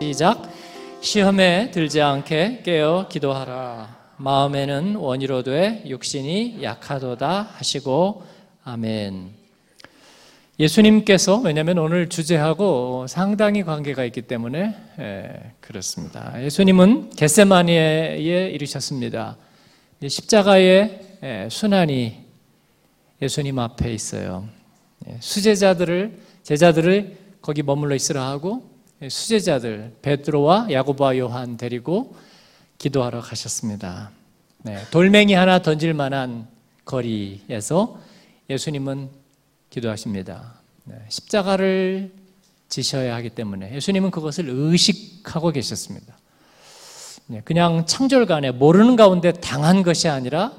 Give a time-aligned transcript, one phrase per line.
[0.00, 0.42] 시작.
[1.00, 3.96] 시험에 들지 않게 깨어 기도하라.
[4.18, 8.22] 마음에는 원이로 돼 육신이 약하도다 하시고
[8.64, 9.30] 아멘.
[10.60, 16.42] 예수님께서 왜냐하면 오늘 주제하고 상당히 관계가 있기 때문에 예, 그렇습니다.
[16.42, 19.36] 예수님은 겟세마니에 이르셨습니다.
[20.06, 22.24] 십자가의 예, 순환이
[23.22, 24.46] 예수님 앞에 있어요.
[25.08, 28.75] 예, 수제자들을 제자들을 거기 머물러 있으라 하고 예,
[29.08, 32.16] 수제자들 베드로와 야고보와 요한 데리고
[32.78, 34.10] 기도하러 가셨습니다.
[34.62, 36.48] 네, 돌멩이 하나 던질 만한
[36.84, 38.00] 거리에서
[38.48, 39.10] 예수님은
[39.70, 40.54] 기도하십니다.
[40.84, 42.12] 네, 십자가를
[42.68, 46.16] 지셔야 하기 때문에 예수님은 그것을 의식하고 계셨습니다.
[47.26, 50.52] 네, 그냥 창졸간에 모르는 가운데 당한 것이 아니라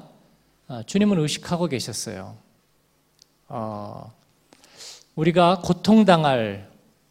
[0.68, 2.36] 아, 주님은 의식하고 계셨어요.
[3.48, 4.12] 어,
[5.14, 6.68] 우리가 고통당할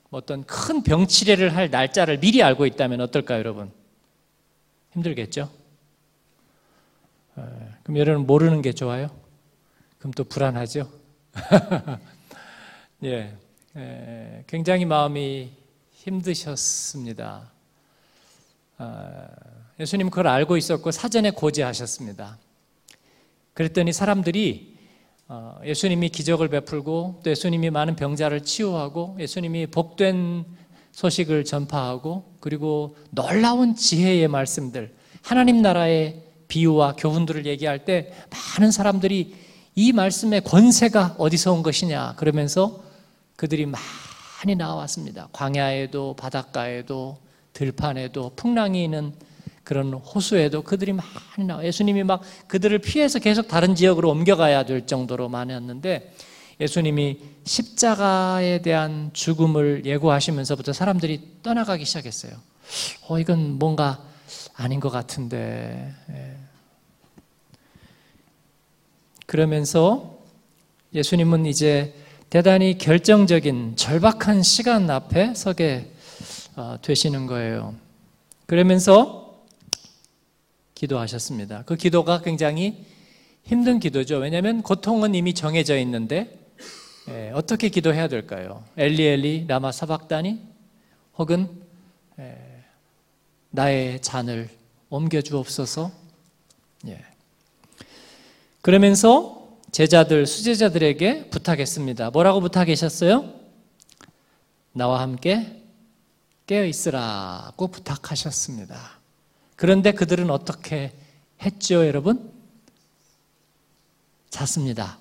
[0.10, 3.72] 어떤 큰 병치레를 할 날짜를 미리 알고 있다면 어떨까요, 여러분?
[4.94, 5.50] 힘들겠죠?
[7.84, 9.10] 그럼 여러분 모르는 게 좋아요?
[10.00, 10.90] 그럼 또 불안하죠?
[13.04, 13.36] 예,
[14.48, 15.52] 굉장히 마음이
[15.92, 17.52] 힘드셨습니다.
[18.80, 19.28] 아,
[19.80, 22.38] 예수님 그걸 알고 있었고 사전에 고지하셨습니다.
[23.54, 24.77] 그랬더니 사람들이 어,
[25.66, 30.46] 예수님이 기적을 베풀고 또 예수님이 많은 병자를 치유하고 예수님이 복된
[30.92, 38.14] 소식을 전파하고 그리고 놀라운 지혜의 말씀들 하나님 나라의 비유와 교훈들을 얘기할 때
[38.58, 39.36] 많은 사람들이
[39.76, 42.82] 이 말씀의 권세가 어디서 온 것이냐 그러면서
[43.36, 45.28] 그들이 많이 나왔습니다.
[45.34, 47.18] 광야에도 바닷가에도
[47.54, 49.14] 들판에도 풍랑이 있는
[49.68, 55.28] 그런 호수에도 그들이 많이 나와 예수님이 막 그들을 피해서 계속 다른 지역으로 옮겨가야 될 정도로
[55.28, 56.14] 많았는데
[56.62, 62.32] 예수님이 십자가에 대한 죽음을 예고하시면서부터 사람들이 떠나가기 시작했어요.
[63.10, 64.02] 어, 이건 뭔가
[64.56, 65.94] 아닌 것 같은데.
[66.12, 66.36] 예.
[69.26, 70.18] 그러면서
[70.94, 71.94] 예수님은 이제
[72.30, 75.92] 대단히 결정적인 절박한 시간 앞에 서게
[76.56, 77.76] 어, 되시는 거예요.
[78.46, 79.27] 그러면서
[80.78, 81.64] 기도하셨습니다.
[81.66, 82.86] 그 기도가 굉장히
[83.44, 84.18] 힘든 기도죠.
[84.18, 86.40] 왜냐하면 고통은 이미 정해져 있는데
[87.10, 88.64] 예, 어떻게 기도해야 될까요?
[88.76, 90.42] 엘리 엘리 라마 사박다니
[91.18, 91.50] 혹은
[92.20, 92.38] 예,
[93.50, 94.50] 나의 잔을
[94.90, 95.92] 옮겨 주옵소서.
[96.88, 97.04] 예.
[98.62, 102.12] 그러면서 제자들 수제자들에게 부탁했습니다.
[102.12, 103.34] 뭐라고 부탁하셨어요?
[104.74, 105.64] 나와 함께
[106.46, 108.97] 깨어 있으라고 부탁하셨습니다.
[109.58, 110.94] 그런데 그들은 어떻게
[111.42, 112.32] 했죠, 여러분?
[114.30, 115.00] 잤습니다.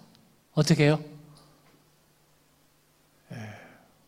[0.55, 0.99] 어떻게 해요?
[3.33, 3.37] 예,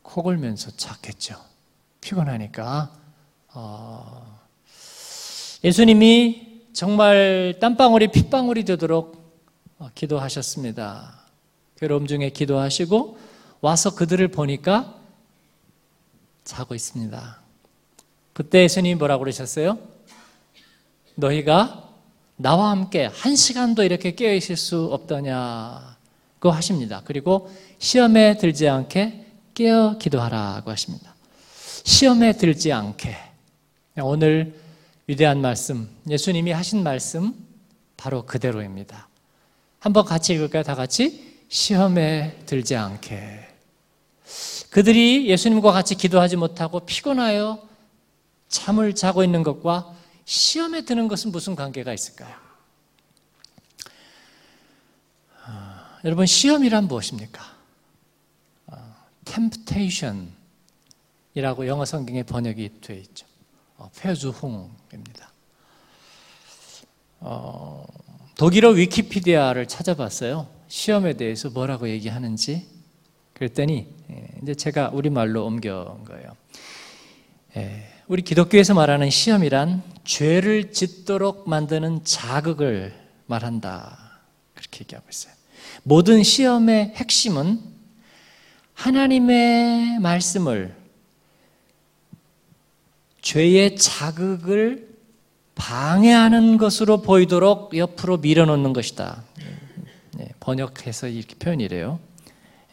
[0.02, 1.36] 코 골면서 잤겠죠.
[2.00, 2.90] 피곤하니까.
[3.48, 4.40] 어,
[5.62, 9.18] 예수님이 정말 땀방울이 핏방울이 되도록
[9.78, 11.26] 어, 기도하셨습니다.
[11.76, 13.18] 괴로움 중에 기도하시고
[13.60, 14.98] 와서 그들을 보니까
[16.42, 17.38] 자고 있습니다.
[18.32, 19.97] 그때 예수님이 뭐라고 그러셨어요?
[21.18, 21.84] 너희가
[22.36, 27.02] 나와 함께 한 시간도 이렇게 깨어 있을 수 없더냐고 하십니다.
[27.04, 31.14] 그리고 시험에 들지 않게 깨어 기도하라고 하십니다.
[31.84, 33.16] 시험에 들지 않게
[34.00, 34.54] 오늘
[35.08, 37.34] 위대한 말씀 예수님이 하신 말씀
[37.96, 39.08] 바로 그대로입니다.
[39.80, 40.62] 한번 같이 읽을까요?
[40.62, 43.48] 다 같이 시험에 들지 않게
[44.70, 47.66] 그들이 예수님과 같이 기도하지 못하고 피곤하여
[48.48, 49.97] 잠을 자고 있는 것과
[50.28, 52.36] 시험에 드는 것은 무슨 관계가 있을까요?
[55.42, 57.42] 아, 여러분 시험이란 무엇입니까?
[58.66, 58.94] 아,
[59.24, 60.36] temptation이라고
[61.66, 63.26] 영어 성경에 번역이 되어 있죠.
[63.78, 65.32] 어, 페주홍입니다.
[67.20, 67.86] 어,
[68.36, 70.46] 독일어 위키피디아를 찾아봤어요.
[70.68, 72.68] 시험에 대해서 뭐라고 얘기하는지.
[73.32, 76.36] 그랬더니 예, 이제 제가 우리말로 옮겨온 거예요.
[77.56, 82.94] 예, 우리 기독교에서 말하는 시험이란 죄를 짓도록 만드는 자극을
[83.26, 84.20] 말한다.
[84.54, 85.34] 그렇게 얘기하고 있어요.
[85.82, 87.60] 모든 시험의 핵심은
[88.72, 90.74] 하나님의 말씀을
[93.20, 94.88] 죄의 자극을
[95.54, 99.24] 방해하는 것으로 보이도록 옆으로 밀어놓는 것이다.
[100.16, 102.00] 네, 번역해서 이렇게 표현이래요.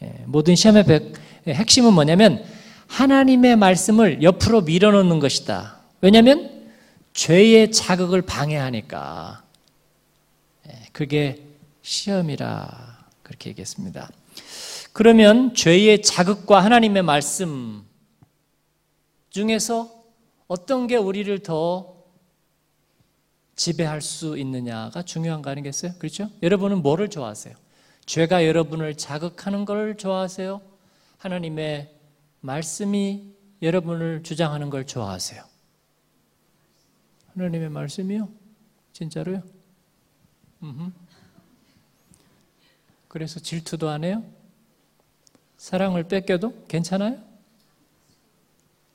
[0.02, 1.12] 예, 모든 시험의
[1.46, 2.42] 핵심은 뭐냐면
[2.86, 5.80] 하나님의 말씀을 옆으로 밀어놓는 것이다.
[6.00, 6.55] 왜냐하면
[7.16, 9.42] 죄의 자극을 방해하니까.
[10.68, 11.42] 예, 그게
[11.80, 14.10] 시험이라 그렇게 얘기했습니다.
[14.92, 17.84] 그러면 죄의 자극과 하나님의 말씀
[19.30, 19.90] 중에서
[20.46, 21.96] 어떤 게 우리를 더
[23.56, 25.92] 지배할 수 있느냐가 중요한 거 아니겠어요?
[25.98, 26.30] 그렇죠?
[26.42, 27.54] 여러분은 뭐를 좋아하세요?
[28.04, 30.60] 죄가 여러분을 자극하는 걸 좋아하세요?
[31.16, 31.90] 하나님의
[32.40, 35.55] 말씀이 여러분을 주장하는 걸 좋아하세요?
[37.36, 38.28] 하나님의 말씀이요?
[38.92, 39.42] 진짜로요?
[40.62, 40.90] 음흠.
[43.08, 44.24] 그래서 질투도 안 해요?
[45.58, 47.18] 사랑을 뺏겨도 괜찮아요?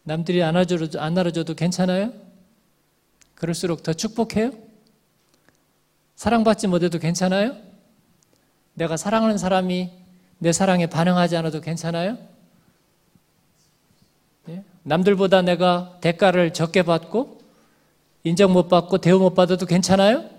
[0.03, 2.11] 남들이 안아줘도, 안 알아줘도 괜찮아요?
[3.35, 4.51] 그럴수록 더 축복해요?
[6.15, 7.55] 사랑받지 못해도 괜찮아요?
[8.73, 9.91] 내가 사랑하는 사람이
[10.39, 12.17] 내 사랑에 반응하지 않아도 괜찮아요?
[14.49, 14.63] 예?
[14.81, 17.40] 남들보다 내가 대가를 적게 받고
[18.23, 20.29] 인정 못 받고 대우 못 받아도 괜찮아요?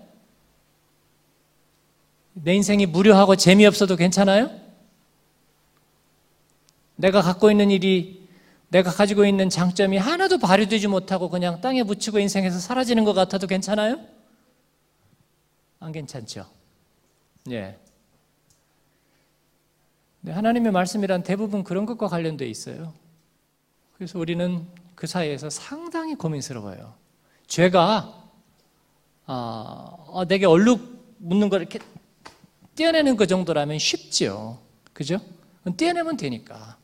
[2.35, 4.51] 내 인생이 무료하고 재미없어도 괜찮아요?
[6.97, 8.23] 내가 갖고 있는 일이
[8.69, 14.01] 내가 가지고 있는 장점이 하나도 발휘되지 못하고 그냥 땅에 묻히고 인생에서 사라지는 것 같아도 괜찮아요?
[15.79, 16.47] 안 괜찮죠?
[17.51, 17.77] 예.
[20.21, 22.95] 네, 하나님의 말씀이란 대부분 그런 것과 관련되어 있어요.
[23.95, 26.95] 그래서 우리는 그 사이에서 상당히 고민스러워요.
[27.53, 28.31] 죄가
[29.27, 31.81] 아, 아, 내게 얼룩 묻는 걸 이렇게
[32.77, 34.59] 떼어내는 그 정도라면 쉽지요.
[34.95, 35.21] 그죠?
[35.77, 36.79] 떼어내면 되니까.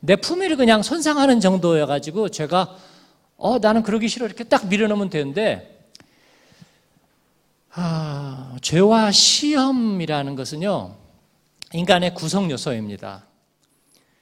[0.00, 2.76] 내 품위를 그냥 손상하는 정도여가지고 제가
[3.36, 5.88] 어 나는 그러기 싫어 이렇게 딱 밀어넣으면 되는데
[7.70, 10.96] 아, 죄와 시험이라는 것은요
[11.72, 13.26] 인간의 구성 요소입니다.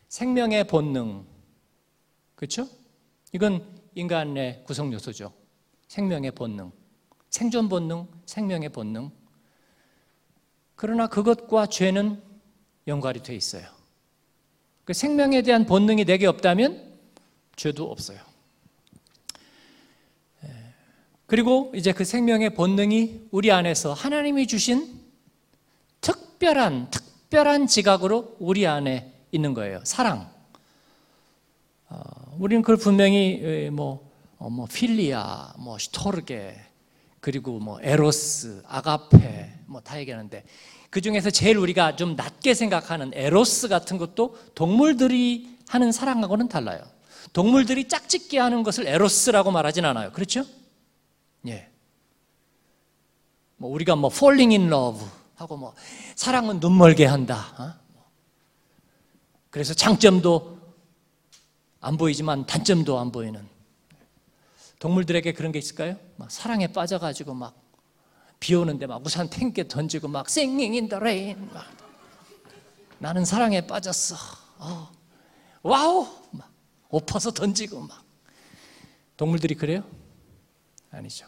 [0.09, 1.25] 생명의 본능
[2.35, 2.69] 그렇죠?
[3.33, 3.65] 이건
[3.95, 5.33] 인간의 구성 요소죠.
[5.89, 6.71] 생명의 본능,
[7.31, 9.11] 생존 본능, 생명의 본능.
[10.77, 12.23] 그러나 그것과 죄는
[12.87, 13.67] 연관이 돼 있어요.
[14.85, 16.99] 그 생명에 대한 본능이 내게 없다면
[17.57, 18.19] 죄도 없어요.
[20.45, 20.49] 예.
[21.27, 25.01] 그리고 이제 그 생명의 본능이 우리 안에서 하나님이 주신
[26.01, 29.81] 특별한 특별한 지각으로 우리 안에 있는 거예요.
[29.85, 30.31] 사랑.
[31.91, 31.99] 어,
[32.39, 34.08] 우리는 그걸 분명히 뭐,
[34.39, 36.59] 어, 뭐 필리아, 뭐 슈토르게,
[37.21, 40.45] 그리고 뭐 에로스, 아가페 뭐 다 얘기하는데
[40.91, 46.83] 그 중에서 제일 우리가 좀 낮게 생각하는 에로스 같은 것도 동물들이 하는 사랑하고는 달라요.
[47.33, 50.13] 동물들이 짝짓기 하는 것을 에로스라고 말하진 않아요.
[50.13, 50.45] 그렇죠?
[51.47, 51.69] 예.
[53.57, 55.75] 뭐 우리가 뭐 falling in love 하고 뭐
[56.15, 57.55] 사랑은 눈멀게 한다.
[57.59, 57.75] 어?
[59.51, 60.59] 그래서 장점도
[61.81, 63.47] 안 보이지만 단점도 안 보이는
[64.79, 65.97] 동물들에게 그런 게 있을까요?
[66.17, 67.69] 막 사랑에 빠져가지고 막
[68.41, 71.67] 비 오는데 막 우산 팽개 던지고 막 singing in the rain 막
[72.99, 74.17] 나는 사랑에 빠졌어.
[74.59, 74.91] 어.
[75.63, 76.51] wow 막
[76.89, 78.05] 엎어서 던지고 막
[79.17, 79.85] 동물들이 그래요?
[80.91, 81.27] 아니죠.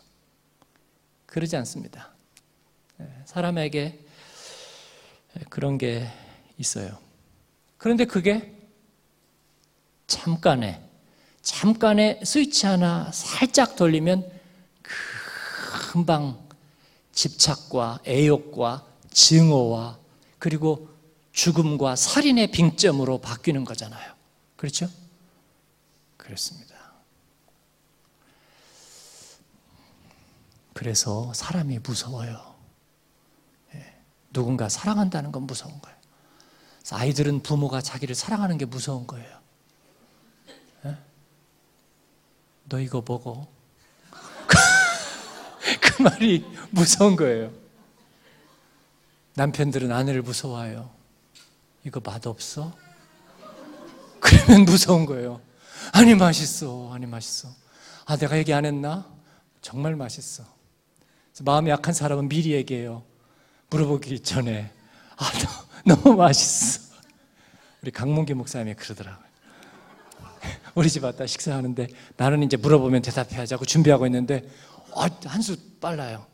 [1.27, 2.11] 그러지 않습니다.
[3.01, 4.05] 예, 사람에게
[5.49, 6.09] 그런 게
[6.59, 6.99] 있어요.
[7.77, 8.57] 그런데 그게
[10.07, 10.83] 잠깐에
[11.51, 14.31] 잠깐에 스위치 하나 살짝 돌리면
[15.91, 16.39] 금방
[17.13, 19.99] 집착과 애욕과 증오와
[20.39, 20.89] 그리고
[21.33, 24.15] 죽음과 살인의 빙점으로 바뀌는 거잖아요.
[24.57, 24.89] 그렇죠?
[26.17, 26.77] 그렇습니다.
[30.73, 32.55] 그래서 사람이 무서워요.
[33.75, 34.01] 예.
[34.33, 35.99] 누군가 사랑한다는 건 무서운 거예요.
[36.93, 39.41] 아이들은 부모가 자기를 사랑하는 게 무서운 거예요.
[40.87, 40.97] 예?
[42.71, 43.49] 너 이거 먹어.
[45.83, 47.51] 그 말이 무서운 거예요.
[49.35, 50.89] 남편들은 아내를 무서워해요.
[51.85, 52.73] 이거 맛없어?
[54.21, 55.41] 그러면 무서운 거예요.
[55.93, 56.93] 아니, 맛있어.
[56.93, 57.49] 아니, 맛있어.
[58.07, 59.05] 아, 내가 얘기 안 했나?
[59.61, 60.45] 정말 맛있어.
[61.43, 63.03] 마음이 약한 사람은 미리 얘기해요.
[63.71, 64.73] 물어보기 전에.
[65.17, 65.31] 아,
[65.85, 66.95] 너, 너무 맛있어.
[67.83, 69.30] 우리 강문기 목사님이 그러더라고요.
[70.75, 74.49] 우리 집 왔다 식사하는데 나는 이제 물어보면 대답해야자고 준비하고 있는데
[74.95, 76.27] 아, 한수 빨라요.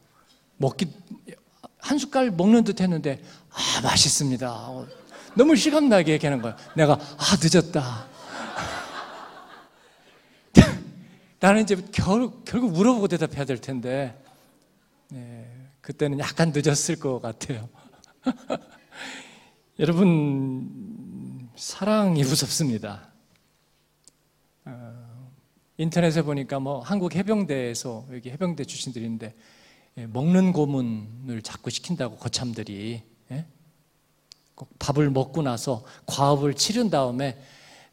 [0.57, 0.87] 먹기
[1.79, 4.51] 한 숟갈 먹는 듯 했는데 아 맛있습니다.
[4.51, 4.87] 어,
[5.35, 6.57] 너무 실감나게 얘기하는 거예요.
[6.75, 8.07] 내가 아 늦었다.
[11.41, 14.21] 나는 이제 결, 결국 물어보고 대답해야 될 텐데
[15.11, 15.47] 네,
[15.81, 17.69] 그때는 약간 늦었을 것 같아요.
[19.79, 23.16] 여러분 사랑이 무섭습니다.
[25.77, 29.35] 어, 인터넷에 보니까 뭐 한국 해병대에서 여기 해병대 출신들인데
[29.99, 33.47] 예, 먹는 고문을 자꾸 시킨다고 거참들이 예?
[34.55, 37.39] 꼭 밥을 먹고 나서 과업을 치른 다음에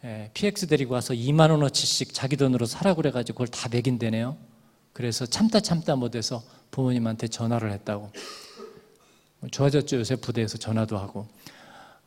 [0.03, 4.37] 예, PX 데리고 와서 2만 원어치씩 자기 돈으로 사라고 그래가지고 그걸 다 매긴대네요.
[4.91, 8.11] 그래서 참다 참다 못해서 부모님한테 전화를 했다고.
[9.51, 11.27] 좋아졌죠 요새 부대에서 전화도 하고.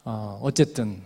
[0.05, 1.03] 어, 어쨌든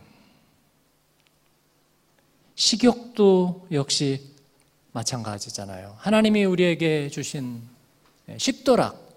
[2.55, 4.30] 식욕도 역시
[4.93, 5.95] 마찬가지잖아요.
[5.99, 7.63] 하나님이 우리에게 주신
[8.37, 9.09] 식도락,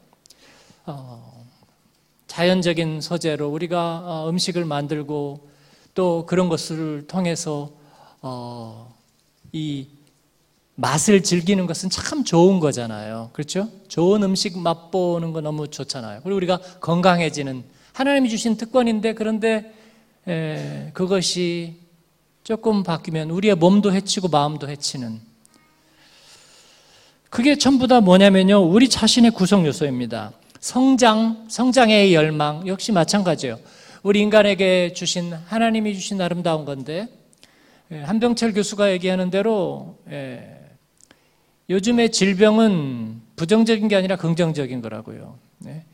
[0.85, 1.45] 어,
[2.27, 5.47] 자연적인 소재로 우리가 어, 음식을 만들고
[5.93, 7.71] 또 그런 것을 통해서
[8.21, 8.95] 어,
[9.51, 9.87] 이
[10.75, 13.29] 맛을 즐기는 것은 참 좋은 거잖아요.
[13.33, 13.69] 그렇죠?
[13.87, 16.21] 좋은 음식 맛보는 거 너무 좋잖아요.
[16.23, 17.63] 그리고 우리가 건강해지는
[17.93, 19.71] 하나님이 주신 특권인데 그런데
[20.27, 21.79] 에, 그것이
[22.43, 25.21] 조금 바뀌면 우리의 몸도 해치고 마음도 해치는
[27.33, 28.61] 그게 전부 다 뭐냐면요.
[28.61, 30.33] 우리 자신의 구성 요소입니다.
[30.59, 33.57] 성장, 성장의 열망 역시 마찬가지예요.
[34.03, 37.07] 우리 인간에게 주신 하나님이 주신 아름다운 건데
[37.91, 40.59] 예, 한병철 교수가 얘기하는 대로 예,
[41.71, 45.35] 요즘의 질병은 부정적인 게 아니라 긍정적인 거라고요.
[45.57, 45.85] 네.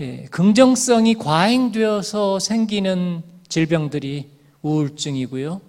[0.00, 4.28] 예, 긍정성이 과잉되어서 생기는 질병들이
[4.62, 5.60] 우울증이고요.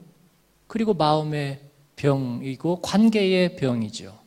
[0.66, 1.60] 그리고 마음의
[1.96, 4.21] 병이고 관계의 병이죠.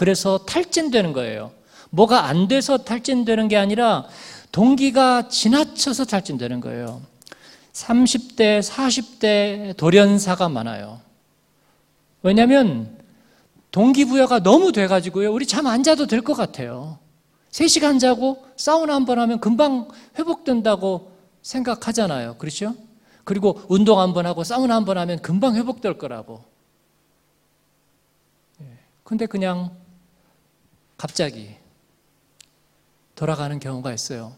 [0.00, 1.52] 그래서 탈진되는 거예요.
[1.90, 4.06] 뭐가 안 돼서 탈진되는 게 아니라
[4.50, 7.02] 동기가 지나쳐서 탈진되는 거예요.
[7.74, 11.02] 30대, 40대 돌연사가 많아요.
[12.22, 12.96] 왜냐하면
[13.72, 15.34] 동기부여가 너무 돼가지고요.
[15.34, 16.98] 우리 잠 안 자도 될 것 같아요.
[17.50, 19.86] 3시간 자고 사우나 한 번 하면 금방
[20.18, 22.36] 회복된다고 생각하잖아요.
[22.38, 22.74] 그렇죠?
[23.24, 26.42] 그리고 운동 한 번 하고 사우나 한 번 하면 금방 회복될 거라고.
[28.62, 28.64] 예.
[29.04, 29.78] 근데 그냥
[31.00, 31.48] 갑자기
[33.14, 34.34] 돌아가는 경우가 있어요.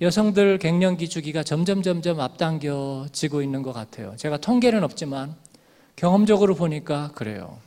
[0.00, 4.12] 여성들 갱년기 주기가 점점 점점 앞당겨지고 있는 것 같아요.
[4.16, 5.36] 제가 통계는 없지만
[5.94, 7.58] 경험적으로 보니까 그래요.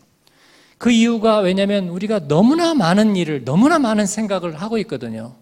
[0.77, 5.35] 그 이유가 왜냐면 우리가 너무나 많은 일을, 너무나 많은 생각을 하고 있거든요.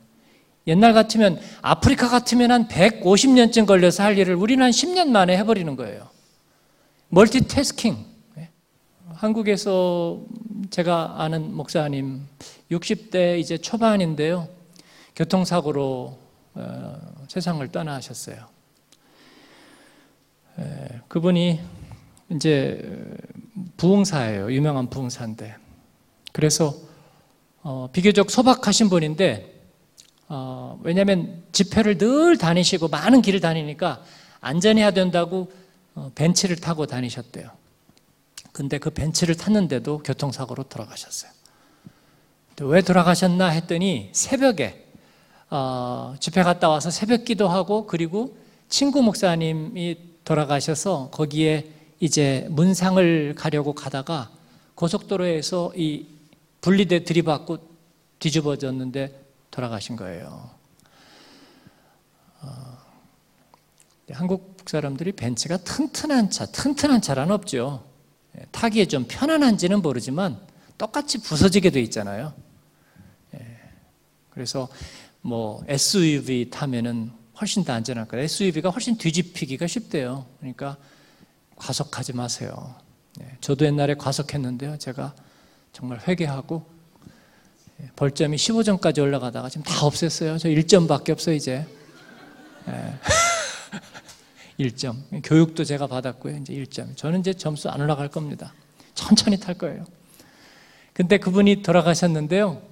[0.67, 6.10] 옛날 같으면 아프리카 같으면 한 150년쯤 걸려서 할 일을 우리는 한 10년 만에 해버리는 거예요.
[7.10, 7.98] 멀티태스킹.
[8.36, 8.50] 네.
[9.15, 10.22] 한국에서
[10.69, 12.22] 제가 아는 목사님
[12.71, 14.50] 60대 이제 초반인데요.
[15.15, 16.17] 교통사고로
[16.55, 18.47] 어, 세상을 떠나셨어요.
[20.59, 21.59] 에, 그분이
[22.31, 23.15] 이제
[23.77, 24.51] 부흥사예요.
[24.51, 25.55] 유명한 부흥사인데.
[26.33, 26.75] 그래서
[27.62, 29.53] 어, 비교적 소박하신 분인데
[30.29, 34.03] 어, 왜냐하면 집회를 늘 다니시고 많은 길을 다니니까
[34.41, 35.51] 안전해야 된다고
[35.95, 37.50] 어, 벤츠를 타고 다니셨대요.
[38.51, 41.37] 근데 그 벤츠를 탔는데도 교통사고로 돌아가셨어요.
[42.61, 44.87] 왜 돌아가셨나 했더니 새벽에
[45.49, 48.37] 어, 집회 갔다 와서 새벽 기도하고 그리고
[48.67, 54.29] 친구 목사님이 돌아가셔서 거기에 이제 문상을 가려고 가다가
[54.75, 56.07] 고속도로에서 이
[56.61, 57.59] 분리대 들이받고
[58.19, 60.49] 뒤집어졌는데 돌아가신 거예요.
[62.41, 62.77] 어,
[64.11, 67.83] 한국 사람들이 벤츠가 튼튼한 차, 튼튼한 차란 없죠.
[68.37, 70.39] 예, 타기에 좀 편안한지는 모르지만
[70.77, 72.33] 똑같이 부서지게 돼 있잖아요.
[74.38, 74.70] 예, 그래서
[75.22, 78.24] 뭐 SUV 타면은 훨씬 더 안전할 거예요.
[78.24, 80.25] SUV가 훨씬 뒤집히기가 쉽대요.
[80.39, 80.77] 그러니까
[81.56, 82.75] 과속하지 마세요.
[83.17, 84.77] 네, 저도 옛날에 과속했는데요.
[84.77, 85.15] 제가
[85.74, 86.65] 정말 회개하고
[87.82, 90.39] 예, 벌점이 15점까지 올라가다가 지금 다 없앴어요.
[90.39, 91.65] 저 1점밖에 없어요, 이제.
[92.65, 92.94] 네.
[94.60, 95.22] 1점.
[95.24, 96.38] 교육도 제가 받았고요.
[96.38, 96.96] 이제 1점.
[96.98, 98.53] 저는 이제 점수 안 올라갈 겁니다.
[98.96, 99.86] 천천히 탈 거예요.
[100.94, 102.66] 근데 그분이 돌아가셨는데요.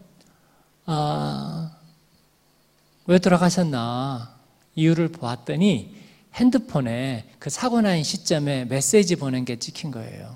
[0.86, 1.76] 아,
[3.08, 4.36] 왜 돌아가셨나
[4.76, 5.96] 이유를 보았더니
[6.34, 10.36] 핸드폰에 그 사고 난 시점에 메시지 보낸 게 찍힌 거예요.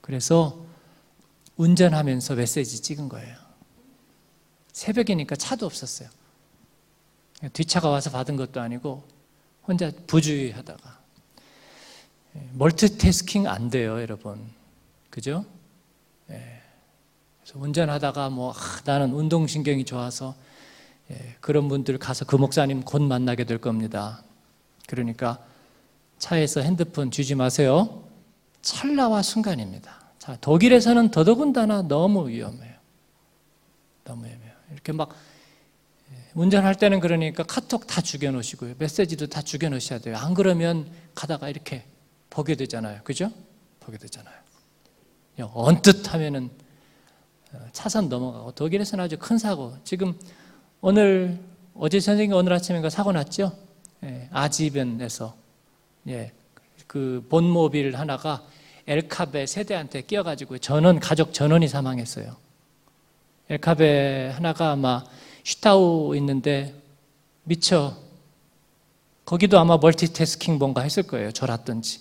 [0.00, 0.64] 그래서
[1.56, 3.36] 운전하면서 메시지 찍은 거예요.
[4.72, 6.08] 새벽이니까 차도 없었어요.
[7.52, 9.06] 뒷차가 와서 받은 것도 아니고
[9.66, 11.00] 혼자 부주의 하다가.
[12.52, 14.50] 멀티태스킹 안 돼요, 여러분.
[15.10, 15.44] 그죠?
[17.58, 20.34] 운전하다가 뭐, 아, 나는 운동신경이 좋아서
[21.10, 24.22] 예, 그런 분들 가서 그 목사님 곧 만나게 될 겁니다.
[24.86, 25.44] 그러니까
[26.18, 28.04] 차에서 핸드폰 주지 마세요.
[28.62, 29.98] 찰나와 순간입니다.
[30.18, 32.74] 자, 독일에서는 더더군다나 너무 위험해요.
[34.04, 34.52] 너무 위험해요.
[34.72, 35.10] 이렇게 막
[36.12, 38.74] 예, 운전할 때는 그러니까 카톡 다 죽여놓으시고요.
[38.78, 40.16] 메시지도 다 죽여놓으셔야 돼요.
[40.16, 41.84] 안 그러면 가다가 이렇게
[42.28, 43.00] 보게 되잖아요.
[43.02, 43.30] 그죠?
[43.80, 44.38] 보게 되잖아요.
[45.54, 46.69] 언뜻 하면은 어,
[47.72, 49.74] 차선 넘어가고 독일에서는 아주 큰 사고.
[49.84, 50.14] 지금
[50.80, 51.38] 오늘
[51.74, 53.52] 어제 선생님 오늘 아침인가 사고 났죠?
[54.04, 55.34] 예, 아지변에서
[56.08, 56.32] 예,
[56.86, 58.42] 그 본모빌 하나가
[58.86, 62.36] 엘카베 세대한테 끼어가지고 전원 가족 전원이 사망했어요.
[63.48, 65.04] 엘카베 하나가 아마
[65.44, 66.74] 슈타우 있는데
[67.44, 67.96] 미처
[69.24, 71.30] 거기도 아마 멀티태스킹 뭔가 했을 거예요.
[71.30, 72.00] 졸았든지.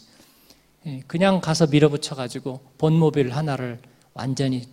[0.87, 3.79] 예, 그냥 가서 밀어붙여가지고 본모빌 하나를
[4.13, 4.67] 완전히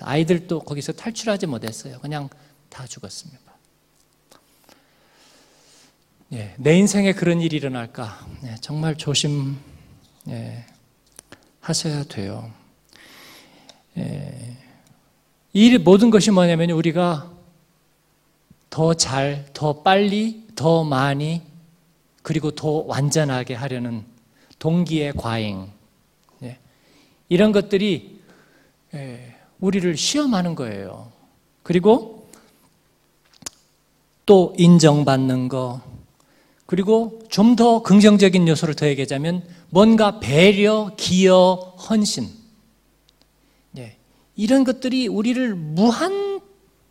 [0.00, 1.98] 아이들도 거기서 탈출하지 못했어요.
[2.00, 2.28] 그냥
[2.68, 3.48] 다 죽었습니다.
[6.34, 8.26] 예, 내 인생에 그런 일이 일어날까?
[8.44, 9.56] 예, 정말 조심
[10.28, 10.66] 예,
[11.60, 12.52] 하셔야 돼요.
[13.96, 14.56] 예,
[15.54, 17.32] 이 모든 것이 뭐냐면 우리가
[18.68, 21.42] 더 잘, 더 빨리, 더 많이,
[22.22, 24.04] 그리고 더 완전하게 하려는
[24.58, 25.70] 동기의 과잉.
[26.42, 26.58] 예,
[27.30, 28.20] 이런 것들이
[28.92, 31.10] 예, 우리를 시험하는 거예요.
[31.62, 32.28] 그리고
[34.26, 35.80] 또 인정받는 거,
[36.66, 42.28] 그리고 좀 더 긍정적인 요소를 더 얘기하자면 뭔가 배려, 기여, 헌신.
[43.72, 43.96] 네.
[44.36, 46.40] 이런 것들이 우리를 무한,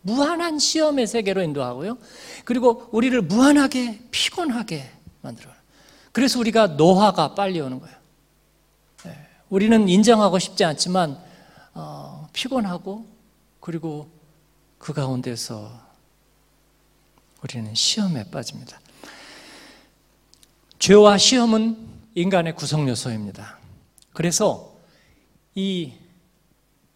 [0.02, 1.96] 무한한 시험의 세계로 인도하고요.
[2.44, 4.90] 그리고 우리를 무한하게 피곤하게
[5.22, 5.54] 만들어요.
[6.12, 7.96] 그래서 우리가 노화가 빨리 오는 거예요.
[9.04, 9.16] 네.
[9.48, 11.27] 우리는 인정하고 싶지 않지만, 어,
[12.38, 13.04] 피곤하고,
[13.58, 14.08] 그리고
[14.78, 15.72] 그 가운데서
[17.42, 18.80] 우리는 시험에 빠집니다.
[20.78, 23.58] 죄와 시험은 인간의 구성 요소입니다.
[24.12, 24.72] 그래서
[25.56, 25.94] 이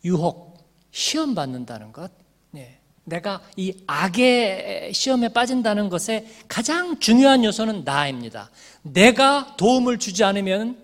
[0.04, 2.12] 유혹, 시험 받는다는 것,
[2.52, 2.78] 네.
[3.02, 8.48] 내가 이 악의 시험에 빠진다는 것의 가장 중요한 요소는 나입니다.
[8.82, 10.80] 내가 도움을 주지 않으면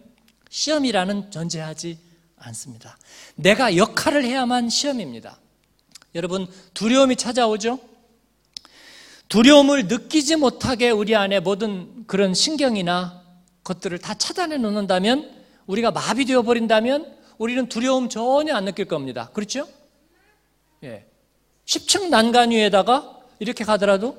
[0.50, 2.00] 시험이라는 존재하지
[2.38, 2.98] 않습니다.
[3.38, 5.38] 내가 역할을 해야만 시험입니다.
[6.16, 7.78] 여러분, 두려움이 찾아오죠?
[9.28, 13.22] 두려움을 느끼지 못하게 우리 안에 모든 그런 신경이나
[13.62, 15.30] 것들을 다 차단해 놓는다면
[15.66, 19.30] 우리가 마비되어 버린다면 우리는 두려움 전혀 안 느낄 겁니다.
[19.32, 19.68] 그렇죠?
[20.82, 21.06] 예.
[21.66, 24.16] 10층 난간 위에다가 이렇게 가더라도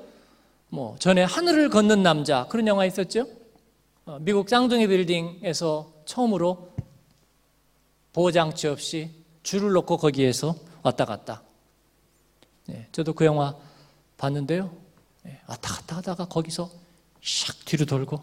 [0.68, 3.26] 뭐 전에 하늘을 걷는 남자 그런 영화 있었죠?
[4.06, 6.70] 어, 미국 쌍둥이 빌딩에서 처음으로
[8.12, 9.10] 보호장치 없이
[9.42, 11.42] 줄을 놓고 거기에서 왔다 갔다.
[12.70, 13.56] 예, 저도 그 영화
[14.16, 14.74] 봤는데요.
[15.26, 16.70] 예, 왔다 갔다 하다가 거기서
[17.22, 18.22] 샥 뒤로 돌고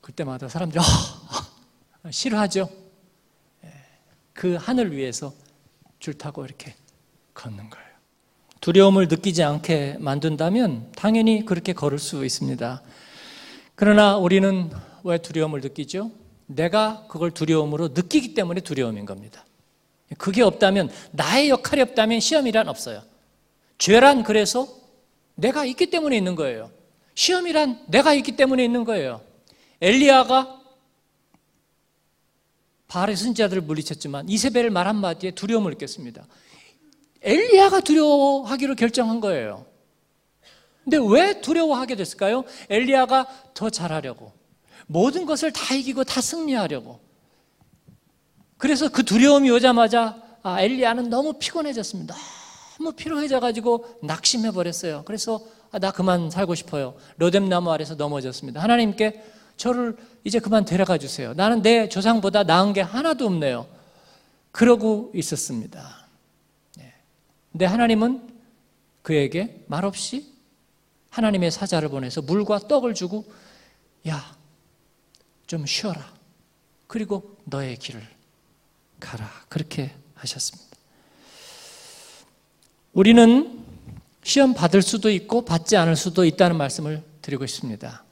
[0.00, 2.68] 그때마다 사람들이 아, 싫어하죠.
[3.64, 3.72] 예,
[4.32, 5.32] 그 하늘 위에서
[5.98, 6.74] 줄 타고 이렇게
[7.34, 7.90] 걷는 거예요.
[8.60, 12.82] 두려움을 느끼지 않게 만든다면 당연히 그렇게 걸을 수 있습니다.
[13.74, 14.70] 그러나 우리는
[15.02, 16.10] 왜 두려움을 느끼죠?
[16.54, 19.44] 내가 그걸 두려움으로 느끼기 때문에 두려움인 겁니다.
[20.18, 23.02] 그게 없다면 나의 역할이 없다면 시험이란 없어요.
[23.78, 24.68] 죄란 그래서
[25.36, 26.70] 내가 있기 때문에 있는 거예요.
[27.14, 29.22] 시험이란 내가 있기 때문에 있는 거예요.
[29.80, 30.60] 엘리야가
[32.88, 36.26] 바알의 선지자들을 물리쳤지만 이세벨 말 한마디에 두려움을 느꼈습니다.
[37.22, 39.64] 엘리야가 두려워하기로 결정한 거예요.
[40.82, 42.42] 근데 왜 두려워하게 됐을까요?
[42.68, 44.39] 엘리야가 더 잘하려고
[44.90, 46.98] 모든 것을 다 이기고 다 승리하려고
[48.58, 52.14] 그래서 그 두려움이 오자마자 아, 엘리야는 너무 피곤해졌습니다.
[52.78, 55.04] 너무 피로해져 가지고 낙심해 버렸어요.
[55.04, 56.94] 그래서 아, 나 그만 살고 싶어요.
[57.18, 58.60] 로뎀 나무 아래서 넘어졌습니다.
[58.60, 59.22] 하나님께
[59.56, 61.34] 저를 이제 그만 데려가 주세요.
[61.34, 63.68] 나는 내 조상보다 나은 게 하나도 없네요.
[64.50, 66.08] 그러고 있었습니다.
[66.78, 66.94] 네.
[67.52, 68.28] 근데 하나님은
[69.02, 70.32] 그에게 말없이
[71.10, 73.24] 하나님의 사자를 보내서 물과 떡을 주고
[74.08, 74.39] 야,
[75.50, 76.14] 좀 쉬어라.
[76.86, 78.00] 그리고 너의 길을
[79.00, 79.28] 가라.
[79.48, 80.76] 그렇게 하셨습니다.
[82.92, 83.66] 우리는
[84.22, 88.04] 시험 받을 수도 있고 받지 않을 수도 있다는 말씀을 드리고 싶습니다.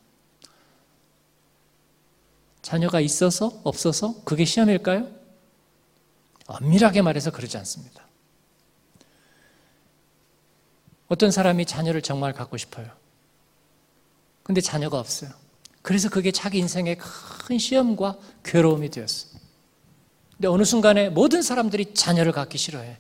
[2.61, 5.09] 자녀가 있어서 없어서 그게 시험일까요?
[6.49, 8.05] 엄밀하게 말해서 그러지 않습니다.
[11.07, 12.91] 어떤 사람이 자녀를 정말 갖고 싶어요.
[14.43, 15.31] 근데 자녀가 없어요.
[15.89, 19.41] 그래서 그게 자기 인생의 큰 시험과 괴로움이 되었어요.
[20.33, 22.99] 근데 어느 순간에 모든 사람들이 자녀를 갖기 싫어해.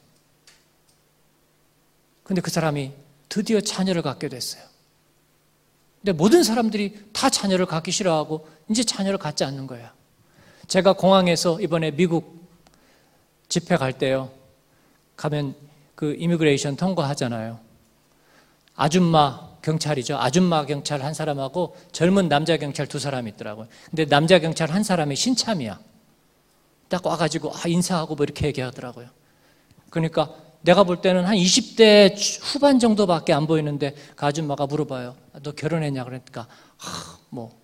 [2.22, 2.94] 근데 그 사람이
[3.28, 4.62] 드디어 자녀를 갖게 됐어요.
[6.00, 9.90] 근데 모든 사람들이 다 자녀를 갖기 싫어하고 이제 자녀를 갖지 않는 거예요.
[10.66, 12.48] 제가 공항에서 이번에 미국
[13.50, 14.32] 집회 갈 때요.
[15.14, 15.54] 가면
[15.94, 17.60] 그 이미그레이션 통과하잖아요.
[18.76, 20.16] 아줌마 경찰이죠.
[20.18, 23.68] 아줌마 경찰 한 사람하고 젊은 남자 경찰 두 사람이 있더라고요.
[23.90, 25.78] 근데 남자 경찰 한 사람이 신참이야.
[26.88, 29.08] 딱 와가지고 아 인사하고 뭐 이렇게 얘기하더라고요.
[29.90, 35.16] 그러니까 내가 볼 때는 한 20대 후반 정도밖에 안 보이는데 그 아줌마가 물어봐요.
[35.42, 36.04] 너 결혼했냐?
[36.04, 36.42] 그러니까
[36.82, 37.56] 아, 뭐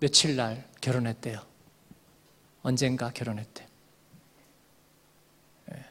[0.00, 1.40] 며칠 날 결혼했대요.
[2.62, 3.66] 언젠가 결혼했대.
[5.72, 5.84] 예.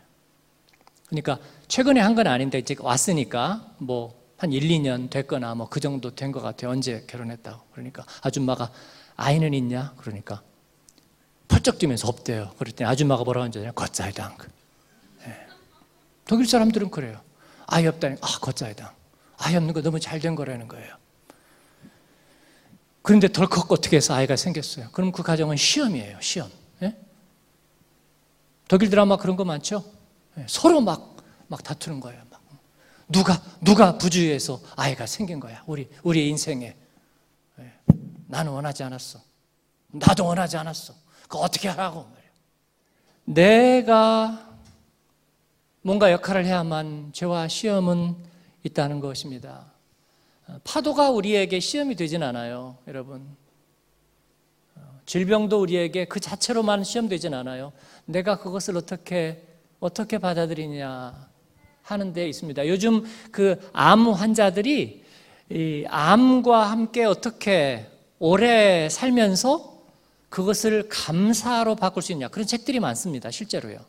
[1.10, 6.14] 그러니까 최근에 한 건 아닌데 이제 왔으니까 뭐 한 1, 2년 됐거나 뭐 그 정도
[6.14, 6.72] 된 것 같아요.
[6.72, 7.66] 언제 결혼했다고.
[7.72, 8.72] 그러니까 아줌마가
[9.16, 9.94] 아이는 있냐?
[9.98, 10.42] 그러니까
[11.48, 12.52] 펄쩍 뛰면서 없대요.
[12.60, 13.68] 그랬더니 아줌마가 뭐라고 하는지?
[13.74, 14.38] 겉자이당.
[15.26, 15.48] 예.
[16.26, 17.20] 독일 사람들은 그래요.
[17.66, 18.92] 아이 없다니, 아, 겉자이당.
[19.40, 20.96] 아이 없는 거 너무 잘 된 거라는 거예요.
[23.02, 24.90] 그런데 덜컥 어떻게 해서 아이가 생겼어요.
[24.92, 26.50] 그럼 그 가정은 시험이에요, 시험.
[26.84, 26.96] 예?
[28.68, 29.84] 독일 드라마 그런 거 많죠?
[30.38, 30.46] 예.
[30.48, 31.16] 서로 막,
[31.48, 32.22] 막 다투는 거예요.
[33.08, 33.14] 막.
[33.14, 35.64] 누가, 누가 부주의해서 아이가 생긴 거야.
[35.66, 36.76] 우리, 우리 인생에.
[37.60, 37.74] 예.
[38.28, 39.20] 나는 원하지 않았어.
[39.88, 40.94] 나도 원하지 않았어.
[41.28, 42.28] 그 어떻게 하라고 말이야.
[43.26, 44.48] 내가
[45.82, 48.16] 뭔가 역할을 해야만 죄와 시험은
[48.64, 49.72] 있다는 것입니다.
[50.64, 53.36] 파도가 우리에게 시험이 되진 않아요, 여러분.
[55.06, 57.72] 질병도 우리에게 그 자체로만 시험되진 않아요.
[58.06, 59.46] 내가 그것을 어떻게
[59.80, 61.30] 어떻게 받아들이냐
[61.88, 62.68] 하는 데 있습니다.
[62.68, 65.04] 요즘 그 암 환자들이
[65.50, 67.86] 이 암과 함께 어떻게
[68.20, 69.78] 오래 살면서
[70.30, 73.32] 그것을 감사로 바꿀 수 있냐 그런 책들이 많습니다.
[73.32, 73.80] 실제로요.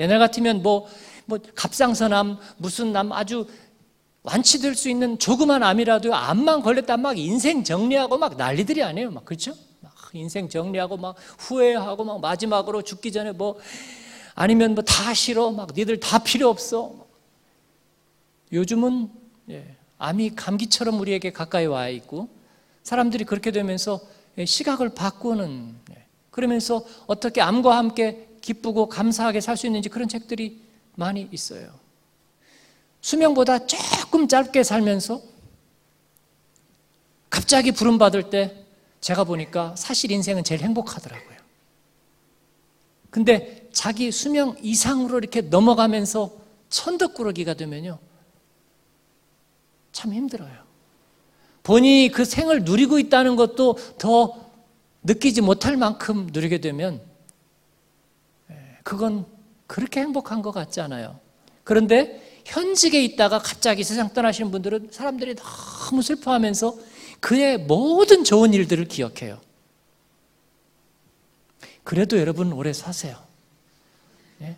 [0.00, 0.88] 옛날 같으면 뭐,
[1.26, 3.46] 뭐 갑상선암 무슨 암 아주
[4.22, 9.10] 완치될 수 있는 조그만 암이라도 암만 걸렸다 막 인생 정리하고 막 난리들이 아니에요.
[9.12, 9.54] 막 그렇죠?
[9.80, 13.58] 막 인생 정리하고 막 후회하고 막 마지막으로 죽기 전에 뭐
[14.34, 16.99] 아니면 뭐 다 싫어 막 니들 다 필요 없어.
[18.52, 19.10] 요즘은
[19.50, 22.28] 예, 암이 감기처럼 우리에게 가까이 와 있고
[22.82, 24.00] 사람들이 그렇게 되면서
[24.38, 30.60] 예, 시각을 바꾸는 예, 그러면서 어떻게 암과 함께 기쁘고 감사하게 살 수 있는지 그런 책들이
[30.94, 31.70] 많이 있어요.
[33.00, 35.20] 수명보다 조금 짧게 살면서
[37.28, 38.64] 갑자기 부름 받을 때
[39.00, 41.38] 제가 보니까 사실 인생은 제일 행복하더라고요.
[43.10, 46.32] 근데 자기 수명 이상으로 이렇게 넘어가면서
[46.68, 47.98] 천덕꾸러기가 되면요.
[49.92, 50.70] 참 힘들어요.
[51.62, 54.50] 본인이 그 생을 누리고 있다는 것도 더
[55.02, 57.00] 느끼지 못할 만큼 누리게 되면
[58.50, 59.26] 예, 그건
[59.66, 61.18] 그렇게 행복한 것 같지 않아요.
[61.64, 66.76] 그런데 현직에 있다가 갑자기 세상 떠나시는 분들은 사람들이 너무 슬퍼하면서
[67.20, 69.40] 그의 모든 좋은 일들을 기억해요.
[71.84, 73.16] 그래도 여러분 오래 사세요.
[74.38, 74.56] 네?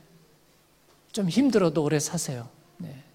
[1.13, 2.49] 좀 힘들어도 오래 사세요.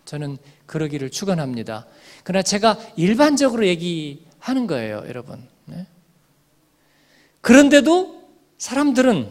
[0.07, 0.11] 네.
[0.11, 1.85] 저는 그러기를 축원합니다.
[2.23, 5.47] 그러나 제가 일반적으로 얘기하는 거예요, 여러분.
[5.65, 5.85] 네?
[7.41, 8.23] 그런데도
[8.57, 9.29] 사람들은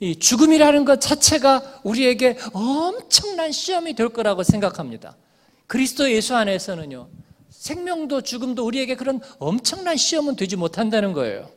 [0.00, 5.16] 이 죽음이라는 것 자체가 우리에게 엄청난 시험이 될 거라고 생각합니다.
[5.66, 7.08] 그리스도 예수 안에서는요,
[7.50, 11.50] 생명도 죽음도 우리에게 그런 엄청난 시험은 되지 못한다는 거예요.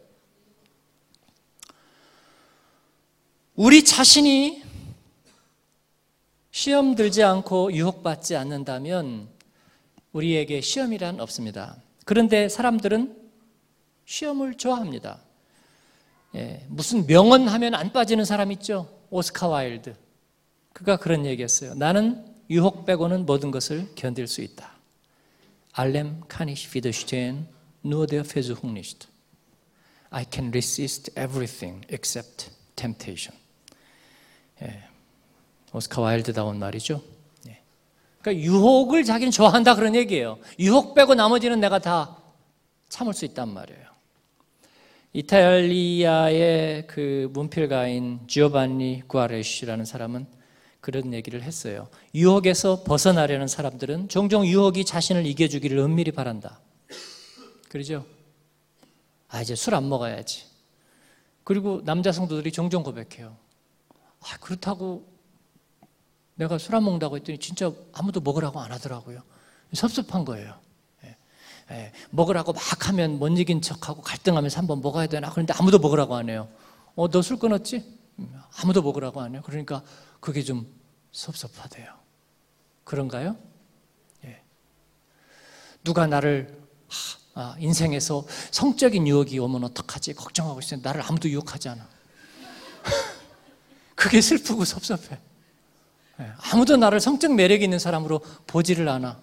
[3.56, 4.69] 우리 자신이
[6.60, 9.30] 시험 들지 않고 유혹받지 않는다면
[10.12, 11.78] 우리에게 시험이란 없습니다.
[12.04, 13.16] 그런데 사람들은
[14.04, 15.22] 시험을 좋아합니다.
[16.36, 18.94] 예, 무슨 명언 하면 안 빠지는 사람 있죠?
[19.10, 19.96] 오스카 와일드.
[20.74, 21.76] 그가 그런 얘기했어요.
[21.76, 24.74] 나는 유혹 빼고는 모든 것을 견딜 수 있다.
[25.72, 27.48] Allem kann ich widerstehen,
[27.86, 29.08] nur der Versuchung nicht.
[30.10, 33.40] I can resist everything except temptation.
[34.62, 34.89] 예,
[35.74, 37.02] 오스카 와일드다운 말이죠.
[37.48, 37.62] 예.
[38.22, 40.40] 그러니까 유혹을 자기는 좋아한다 그런 얘기예요.
[40.60, 42.18] 유혹 빼고 나머지는 내가 다
[42.90, 43.90] 참을 수 있단 말이에요.
[45.14, 50.28] 이탈리아의 그 문필가인 지오반니 구아레시라는 사람은
[50.82, 51.88] 그런 얘기를 했어요.
[52.16, 56.60] 유혹에서 벗어나려는 사람들은 종종 유혹이 자신을 이겨주기를 은밀히 바란다.
[57.70, 58.06] 그러죠?
[59.28, 60.46] 아, 이제 술 안 먹어야지.
[61.44, 63.36] 그리고 남자 성도들이 종종 고백해요.
[64.22, 65.06] 아, 그렇다고
[66.40, 69.22] 내가 술 안 먹는다고 했더니 진짜 아무도 먹으라고 안 하더라고요.
[69.74, 70.58] 섭섭한 거예요.
[71.04, 71.18] 예.
[71.72, 71.92] 예.
[72.12, 75.30] 먹으라고 막 하면 못 이긴 척하고 갈등하면서 한번 먹어야 되나?
[75.32, 76.48] 그런데 아무도 먹으라고 안 해요.
[76.96, 77.84] 어, 너 술 끊었지?
[78.20, 79.42] 음, 아무도 먹으라고 안 해요.
[79.46, 79.84] 그러니까
[80.22, 80.66] 그게 좀
[81.12, 81.94] 섭섭하대요.
[82.86, 83.36] 그런가요?
[84.24, 84.42] 예.
[85.84, 86.58] 누가 나를
[87.36, 90.14] 아, 인생에서 성적인 유혹이 오면 어떡하지?
[90.14, 90.80] 걱정하고 있어요.
[90.82, 91.88] 나를 아무도 유혹하지 않아.
[93.96, 95.20] 그게 슬프고 섭섭해.
[96.20, 99.18] 예, 아무도 나를 성적 매력 있는 사람으로 보지를 않아.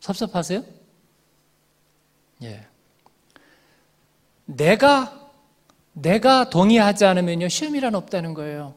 [0.00, 0.64] 섭섭하세요?
[2.42, 2.66] 예.
[4.46, 5.30] 내가,
[5.92, 8.74] 내가 동의하지 않으면요, 시험이란 없다는 거예요.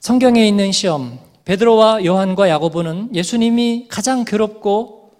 [0.00, 5.12] 성경에 있는 시험, 베드로와 요한과 야고보는 예수님이 가장 괴롭고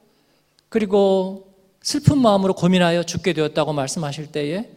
[0.69, 4.69] 그리고 슬픈 마음으로 고민하여 죽게 되었다고 말씀하실 때에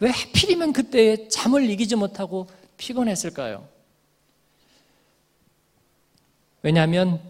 [0.00, 3.71] 왜 하필이면 그때 잠을 이기지 못하고 피곤했을까요?
[6.62, 7.20] 왜냐하면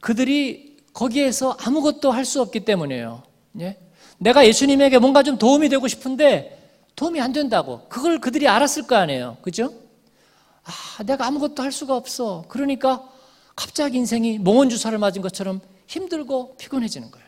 [0.00, 3.22] 그들이 거기에서 아무것도 할 수 없기 때문이에요.
[3.60, 3.78] 예?
[4.18, 6.58] 내가 예수님에게 뭔가 좀 도움이 되고 싶은데
[6.96, 7.86] 도움이 안 된다고.
[7.88, 9.38] 그걸 그들이 알았을 거 아니에요.
[9.42, 9.72] 그죠?
[10.64, 12.44] 아, 내가 아무것도 할 수가 없어.
[12.48, 13.08] 그러니까
[13.56, 17.26] 갑자기 인생이 몽원 주사를 맞은 것처럼 힘들고 피곤해지는 거예요.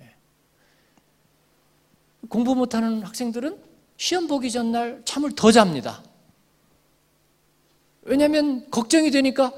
[0.00, 0.14] 예.
[2.28, 3.58] 공부 못하는 학생들은
[3.96, 6.02] 시험 보기 전날 잠을 더 잡니다.
[8.02, 9.52] 왜냐하면 걱정이 되니까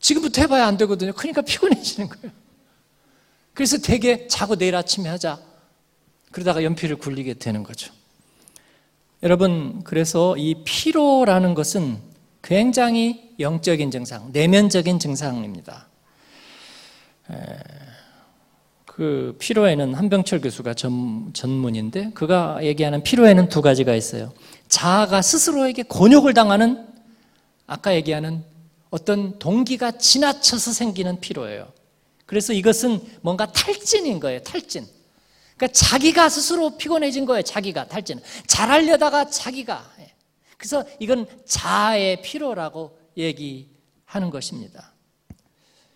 [0.00, 1.12] 지금부터 해봐야 안 되거든요.
[1.12, 2.32] 그러니까 피곤해지는 거예요.
[3.54, 5.38] 그래서 되게 자고 내일 아침에 하자.
[6.32, 7.92] 그러다가 연필을 굴리게 되는 거죠.
[9.22, 11.98] 여러분, 그래서 이 피로라는 것은
[12.42, 15.88] 굉장히 영적인 증상, 내면적인 증상입니다.
[18.86, 24.32] 그 피로에는 한병철 교수가 전, 전문인데 그가 얘기하는 피로에는 두 가지가 있어요.
[24.68, 26.86] 자아가 스스로에게 곤욕을 당하는
[27.66, 28.42] 아까 얘기하는
[28.90, 31.72] 어떤 동기가 지나쳐서 생기는 피로예요.
[32.26, 34.42] 그래서 이것은 뭔가 탈진인 거예요.
[34.42, 34.86] 탈진.
[35.56, 37.42] 그러니까 자기가 스스로 피곤해진 거예요.
[37.42, 38.20] 자기가 탈진.
[38.46, 39.94] 잘하려다가 자기가.
[40.00, 40.12] 예.
[40.56, 44.92] 그래서 이건 자아의 피로라고 얘기하는 것입니다.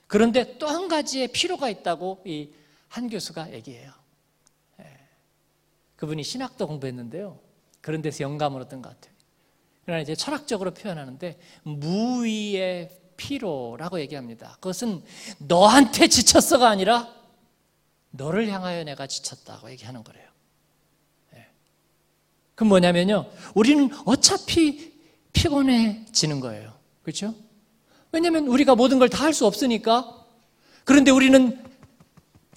[0.06, 2.50] 그런데 또 한 가지의 피로가 있다고 이
[2.94, 3.90] 한 교수가 얘기해요.
[4.78, 4.84] 예.
[5.96, 7.40] 그분이 신학도 공부했는데요.
[7.80, 9.13] 그런 데서 영감을 얻은 것 같아요.
[9.84, 14.52] 그러나 이제 철학적으로 표현하는데 무위의 피로라고 얘기합니다.
[14.60, 15.02] 그것은
[15.38, 17.08] 너한테 지쳤어가 아니라
[18.10, 20.24] 너를 향하여 내가 지쳤다고 얘기하는 거래요.
[21.32, 21.46] 네.
[22.54, 23.30] 그 뭐냐면요.
[23.54, 24.94] 우리는 어차피
[25.32, 26.72] 피곤해지는 거예요.
[27.02, 27.34] 그렇죠?
[28.12, 30.24] 왜냐하면 우리가 모든 걸 다 할 수 없으니까.
[30.84, 31.62] 그런데 우리는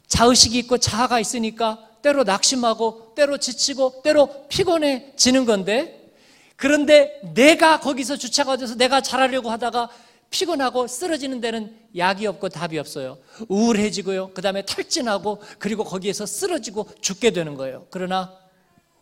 [0.07, 5.96] 자의식이 있고 자아가 있으니까 때로 낙심하고 때로 지치고 때로 피곤해지는 건데
[6.58, 9.89] 그런데 내가 거기서 주차가 돼서 내가 잘하려고 하다가
[10.30, 13.17] 피곤하고 쓰러지는 데는 약이 없고 답이 없어요.
[13.48, 14.32] 우울해지고요.
[14.34, 17.86] 그 다음에 탈진하고 그리고 거기에서 쓰러지고 죽게 되는 거예요.
[17.91, 18.34] 그러나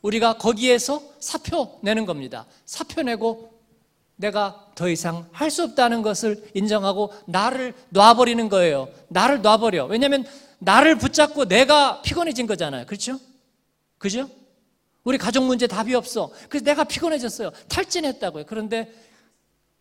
[0.03, 2.45] 우리가 거기에서 사표 내는 겁니다.
[2.65, 3.51] 사표 내고
[4.17, 8.89] 내가 더 이상 할 수 없다는 것을 인정하고 나를 놔버리는 거예요.
[9.07, 9.85] 나를 놔버려.
[9.85, 10.25] 왜냐하면
[10.59, 12.85] 나를 붙잡고 내가 피곤해진 거잖아요.
[12.85, 13.19] 그렇죠?
[13.97, 14.29] 그죠?
[15.05, 16.31] 우리 가족 문제 답이 없어.
[16.49, 17.51] 그래서 내가 피곤해졌어요.
[17.69, 18.45] 탈진했다고요.
[18.47, 18.91] 그런데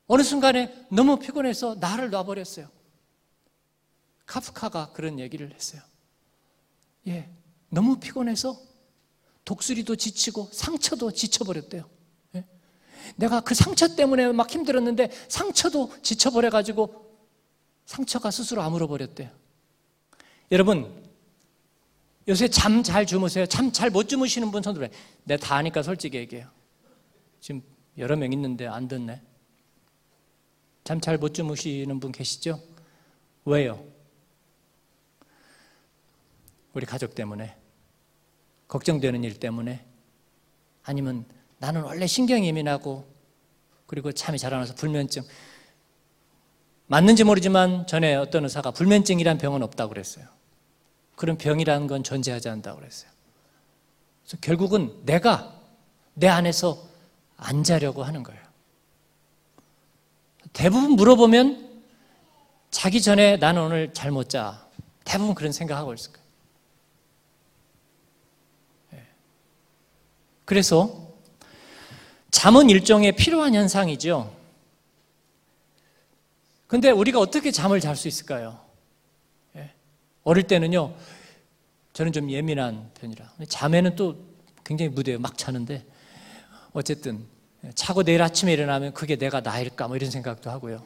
[0.07, 2.69] 어느 순간에 너무 피곤해서 나를 놔버렸어요.
[4.27, 5.81] 카프카가 그런 얘기를 했어요.
[7.09, 7.29] 예,
[7.71, 8.61] 너무 피곤해서
[9.45, 11.89] 독수리도 지치고 상처도 지쳐버렸대요.
[12.35, 12.45] 예?
[13.17, 17.05] 내가 그 상처 때문에 막 힘들었는데 상처도 지쳐버려가지고
[17.87, 19.31] 상처가 스스로 아물어 버렸대요.
[20.53, 21.04] 여러분,
[22.29, 23.47] 요새 잠 잘 주무세요?
[23.47, 24.89] 잠 잘 못 주무시는 분 손들어요.
[25.25, 26.49] 내가 다 아니까 솔직히 얘기해요.
[27.41, 27.63] 지금
[27.99, 29.21] 여러 명 있는데 안 듣네.
[30.85, 32.61] 잠 잘 못 주무시는 분 계시죠?
[33.45, 33.85] 왜요?
[36.73, 37.57] 우리 가족 때문에,
[38.69, 39.85] 걱정되는 일 때문에,
[40.83, 41.25] 아니면
[41.59, 43.07] 나는 원래 신경 예민하고,
[43.87, 45.23] 그리고 잠이 잘 안 와서 불면증.
[46.87, 50.34] 맞는지 모르지만 전에 어떤 의사가 불면증이란 병은 없다고 그랬어요.
[51.17, 53.11] 그런 병이라는 건 존재하지 않는다고 그랬어요.
[54.23, 55.55] 그래서 결국은 내가
[56.15, 56.83] 내 안에서
[57.37, 58.43] 안 자려고 하는 거예요.
[60.53, 61.83] 대부분 물어보면
[62.71, 64.67] 자기 전에 나는 오늘 잘 못 자.
[65.05, 66.25] 대부분 그런 생각하고 있을 거예요.
[68.95, 69.07] 예.
[70.45, 71.13] 그래서
[72.31, 74.35] 잠은 일종의 필요한 현상이죠.
[76.67, 78.64] 근데 우리가 어떻게 잠을 잘 수 있을까요?
[80.25, 80.95] 어릴 때는요,
[81.93, 83.33] 저는 좀 예민한 편이라.
[83.49, 84.17] 잠에는 또
[84.65, 85.19] 굉장히 무대요.
[85.19, 85.85] 막 자는데.
[86.73, 87.25] 어쨌든,
[87.75, 90.83] 자고 내일 아침에 일어나면 그게 내가 나일까 뭐 이런 생각도 하고요.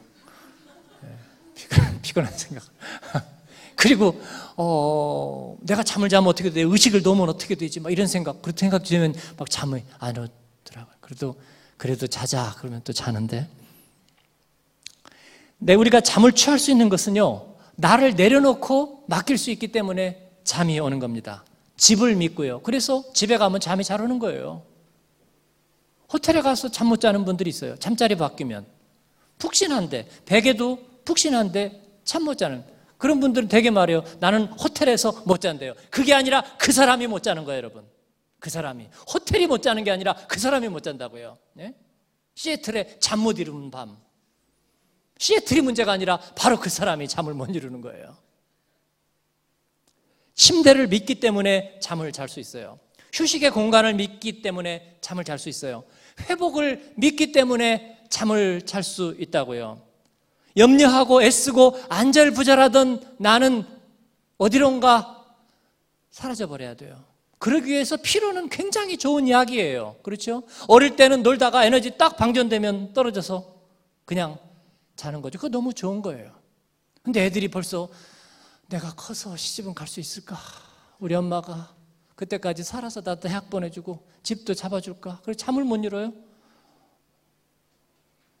[1.03, 1.07] 예,
[2.01, 2.63] 피곤, 한 생각.
[3.75, 4.21] 그리고,
[4.57, 6.61] 어, 내가 잠을 자면 어떻게 돼?
[6.61, 7.79] 의식을 놓으면 어떻게 되지?
[7.79, 8.41] 막 이런 생각.
[8.41, 10.95] 그런 생각 들면 막 잠을 안 오더라고요.
[10.99, 11.41] 그래도,
[11.77, 12.55] 그래도 자자.
[12.57, 13.47] 그러면 또 자는데.
[15.57, 17.48] 네, 우리가 잠을 취할 수 있는 것은요,
[17.79, 21.45] 나를 내려놓고 맡길 수 있기 때문에 잠이 오는 겁니다.
[21.77, 22.61] 집을 믿고요.
[22.61, 24.63] 그래서 집에 가면 잠이 잘 오는 거예요.
[26.11, 27.75] 호텔에 가서 잠 못 자는 분들이 있어요.
[27.77, 28.65] 잠자리 바뀌면.
[29.37, 32.63] 푹신한데, 베개도 푹신한데 잠 못 자는.
[32.97, 34.03] 그런 분들은 되게 말해요.
[34.19, 35.73] 나는 호텔에서 못 잔대요.
[35.89, 37.85] 그게 아니라 그 사람이 못 자는 거예요, 여러분.
[38.39, 38.89] 그 사람이.
[39.13, 41.37] 호텔이 못 자는 게 아니라 그 사람이 못 잔다고요.
[41.53, 41.75] 네?
[42.35, 43.95] 시애틀에 잠 못 이루는 밤.
[45.19, 48.17] 시애틀이 문제가 아니라 바로 그 사람이 잠을 못 이루는 거예요.
[50.33, 52.79] 침대를 믿기 때문에 잠을 잘 수 있어요.
[53.13, 55.83] 휴식의 공간을 믿기 때문에 잠을 잘 수 있어요.
[56.21, 59.81] 회복을 믿기 때문에 잠을 잘 수 있다고요.
[60.55, 63.65] 염려하고 애쓰고 안절부절하던 나는
[64.37, 65.25] 어디론가
[66.11, 67.03] 사라져 버려야 돼요.
[67.39, 69.97] 그러기 위해서 피로는 굉장히 좋은 이야기예요.
[70.01, 70.43] 그렇죠?
[70.67, 73.55] 어릴 때는 놀다가 에너지 딱 방전되면 떨어져서
[74.05, 74.39] 그냥
[74.99, 75.39] 자는 거죠.
[75.39, 76.31] 그거 너무 좋은 거예요.
[77.01, 77.87] 근데 애들이 벌써
[78.67, 80.37] 내가 커서 시집은 갈 수 있을까?
[80.99, 81.73] 우리 엄마가
[82.15, 85.21] 그때까지 살아서 나 대학 보내주고 집도 잡아줄까?
[85.23, 86.11] 그래 잠을 못 이뤄요?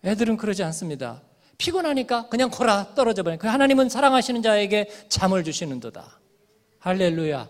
[0.03, 1.21] 애들은 그러지 않습니다.
[1.57, 3.37] 피곤하니까 그냥 거라 떨어져 버려.
[3.37, 6.19] 그 하나님은 사랑하시는 자에게 잠을 주시는도다.
[6.79, 7.47] 할렐루야.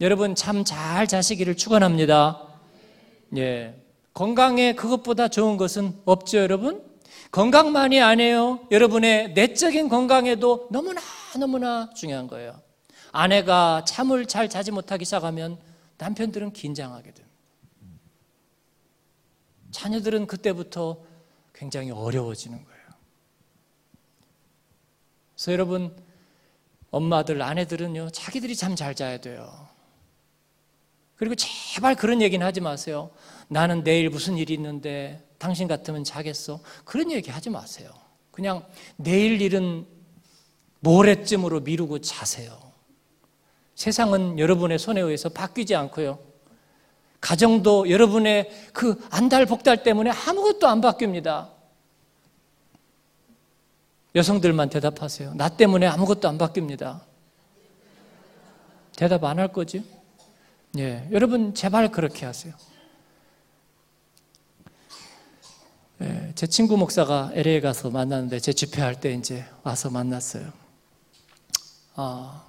[0.00, 2.42] 여러분 잠잘 자시기를 축원합니다.
[3.36, 3.80] 예.
[4.14, 6.93] 건강에 그것보다 좋은 것은 없죠, 여러분?
[7.34, 8.60] 건강만이 아니에요.
[8.70, 11.00] 여러분의 내적인 건강에도 너무나
[11.36, 12.62] 너무나 중요한 거예요.
[13.10, 15.58] 아내가 잠을 잘 자지 못하기 시작하면
[15.98, 17.36] 남편들은 긴장하게 됩니다.
[19.72, 20.98] 자녀들은 그때부터
[21.52, 22.84] 굉장히 어려워지는 거예요.
[25.34, 25.96] 그래서 여러분,
[26.92, 29.52] 엄마들, 아내들은요, 자기들이 잠 잘 자야 돼요.
[31.16, 33.10] 그리고 제발 그런 얘기는 하지 마세요.
[33.48, 36.60] 나는 내일 무슨 일이 있는데 당신 같으면 자겠어.
[36.84, 37.90] 그런 얘기 하지 마세요.
[38.30, 38.64] 그냥
[38.96, 39.86] 내일 일은
[40.80, 42.58] 모레쯤으로 미루고 자세요.
[43.74, 46.18] 세상은 여러분의 손에 의해서 바뀌지 않고요.
[47.20, 51.48] 가정도 여러분의 그 안달복달 때문에 아무것도 안 바뀝니다.
[54.14, 55.34] 여성들만 대답하세요.
[55.34, 57.00] 나 때문에 아무것도 안 바뀝니다.
[58.96, 59.84] 대답 안 할 거지?
[60.78, 62.54] 예, 여러분 제발 그렇게 하세요.
[66.00, 70.52] 예, 제 친구 목사가 LA에 가서 만났는데 제 집회할 때 이제 와서 만났어요.
[71.94, 72.44] 아,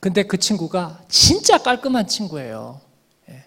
[0.00, 2.80] 근데 그 친구가 진짜 깔끔한 친구예요.
[3.30, 3.44] 예,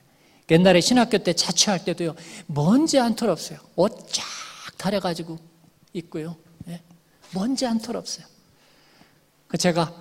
[0.49, 2.15] 옛날에 신학교 때 자취할 때도요
[2.47, 3.59] 먼지 한톨 없어요.
[3.75, 4.23] 옷 쫙
[4.77, 5.37] 다려가지고
[5.93, 6.35] 있고요.
[6.67, 6.81] 예,
[7.33, 8.25] 먼지 한톨 없어요.
[9.47, 9.93] 그 제가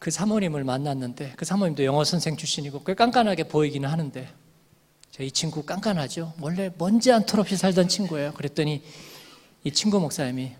[0.00, 4.28] 그 사모님을 만났는데 그 사모님도 영어 선생 출신이고 꽤 깐깐하게 보이기는 하는데
[5.20, 6.32] 이 친구 깐깐하죠.
[6.40, 8.32] 원래 먼지 한 톨 없이 살던 친구예요.
[8.32, 8.82] 그랬더니
[9.62, 10.52] 이 친구 목사님이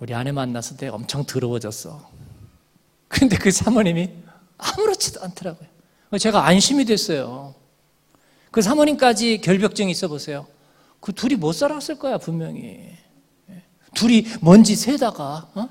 [0.00, 2.10] 우리 아내 만났을 때 엄청 더러워졌어.
[3.08, 4.10] 근데 그 사모님이
[4.58, 5.68] 아무렇지도 않더라고요.
[6.20, 7.54] 제가 안심이 됐어요.
[8.50, 10.46] 그 사모님까지 결벽증이 있어 보세요.
[11.00, 12.90] 그 둘이 못 살았을 거야, 분명히.
[13.94, 15.68] 둘이 먼지 새다가, 어?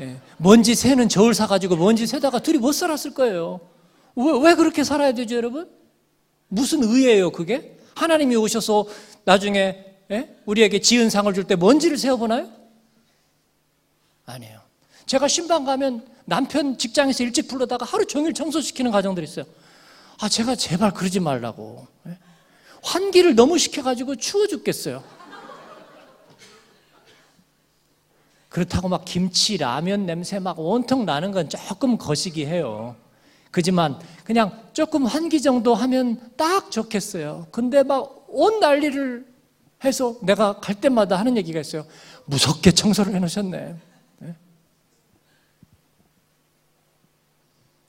[0.00, 0.18] 예.
[0.38, 3.60] 먼지 새는 저울 사가지고 먼지 새다가 둘이 못 살았을 거예요.
[4.16, 5.68] 왜, 왜 그렇게 살아야 되죠, 여러분?
[6.54, 7.76] 무슨 의예요, 그게?
[7.96, 8.86] 하나님이 오셔서
[9.24, 10.36] 나중에 예?
[10.46, 12.48] 우리에게 지은 상을 줄 때 먼지를 세어보나요?
[14.26, 14.60] 아니에요.
[15.06, 19.44] 제가 신방 가면 남편 직장에서 일찍 불러다가 하루 종일 청소시키는 가정들이 있어요.
[20.20, 21.86] 아, 제가 제발 그러지 말라고.
[22.06, 22.18] 예?
[22.82, 25.02] 환기를 너무 시켜가지고 추워 죽겠어요.
[28.48, 32.94] 그렇다고 막 김치, 라면 냄새 막 온통 나는 건 조금 거시기 해요.
[33.54, 37.46] 그지만 그냥 조금 환기 정도 하면 딱 좋겠어요.
[37.52, 39.32] 근데 막 온 난리를
[39.84, 41.86] 해서 내가 갈 때마다 하는 얘기가 있어요.
[42.24, 43.76] 무섭게 청소를 해놓으셨네.
[44.18, 44.36] 네?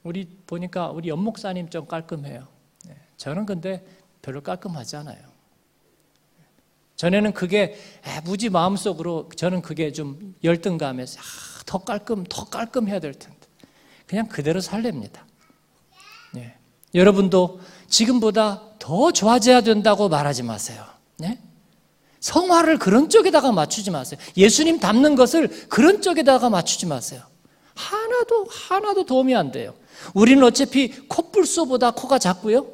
[0.03, 2.47] 우리 보니까 우리 연목사님 좀 깔끔해요.
[2.85, 2.95] 네.
[3.17, 3.83] 저는 근데
[4.21, 5.35] 별로 깔끔하지 않아요.
[6.95, 7.75] 전에는 그게
[8.23, 13.39] 무지 마음속으로 저는 그게 좀 열등감에서 아, 더 깔끔, 더 깔끔해야 될 텐데
[14.05, 15.25] 그냥 그대로 살렵니다.
[16.95, 16.99] 네.
[16.99, 20.83] 여러분도 지금보다 더 좋아져야 된다고 말하지 마세요.
[21.17, 21.39] 네?
[22.21, 24.19] 성화를 그런 쪽에다가 맞추지 마세요.
[24.37, 27.21] 예수님 닮는 것을 그런 쪽에다가 맞추지 마세요.
[27.75, 29.73] 하나도 하나도 도움이 안 돼요.
[30.13, 32.67] 우리는 어차피 콧불소보다 코가 작고요.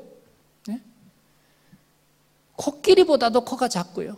[2.56, 4.18] 코끼리보다도 코가 작고요.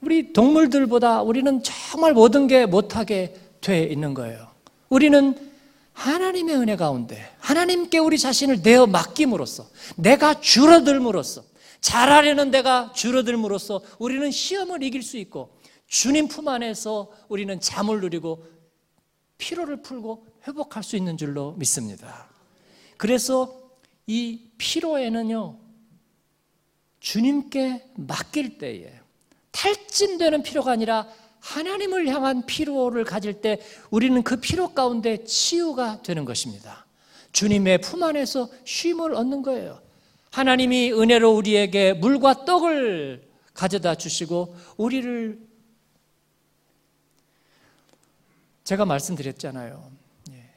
[0.00, 4.48] 우리 동물들보다 우리는 정말 모든 게 못하게 돼 있는 거예요.
[4.88, 5.52] 우리는
[5.92, 11.44] 하나님의 은혜 가운데 하나님께 우리 자신을 내어 맡김으로써 내가 줄어들므로써
[11.82, 18.46] 잘하려는 내가 줄어들므로써 우리는 시험을 이길 수 있고 주님 품 안에서 우리는 잠을 누리고
[19.36, 22.30] 피로를 풀고 회복할 수 있는 줄로 믿습니다.
[22.96, 23.60] 그래서
[24.06, 25.58] 이 피로에는요
[27.00, 28.90] 주님께 맡길 때에
[29.50, 31.06] 탈진되는 피로가 아니라
[31.40, 36.86] 하나님을 향한 피로를 가질 때 우리는 그 피로 가운데 치유가 되는 것입니다.
[37.32, 39.80] 주님의 품 안에서 쉼을 얻는 거예요.
[40.30, 45.38] 하나님이 은혜로 우리에게 물과 떡을 가져다 주시고 우리를
[48.64, 49.90] 제가 말씀드렸잖아요.
[50.32, 50.50] 예.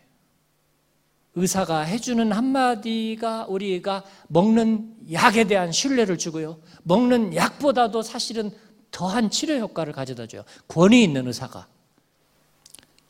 [1.35, 6.59] 의사가 해주는 한마디가 우리가 먹는 약에 대한 신뢰를 주고요.
[6.83, 8.51] 먹는 약보다도 사실은
[8.91, 10.45] 더한 치료 효과를 가져다 줘요.
[10.67, 11.67] 권위 있는 의사가.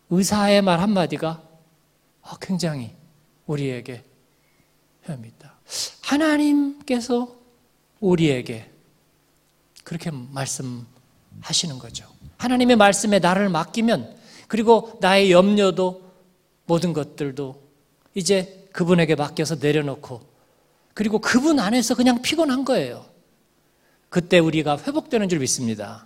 [0.10, 1.44] 의사의 말 한마디가
[2.24, 2.92] 아, 굉장히
[3.46, 4.04] 우리에게
[5.06, 5.54] 합니다.
[6.02, 7.36] 하나님께서
[8.00, 8.70] 우리에게
[9.84, 12.08] 그렇게 말씀하시는 거죠.
[12.38, 14.16] 하나님의 말씀에 나를 맡기면
[14.48, 16.04] 그리고 나의 염려도
[16.66, 17.62] 모든 것들도
[18.16, 20.22] 이제 그분에게 맡겨서 내려놓고
[20.94, 23.06] 그리고 그분 안에서 그냥 피곤한 거예요.
[24.10, 26.06] 그때 우리가 회복되는 줄 믿습니다.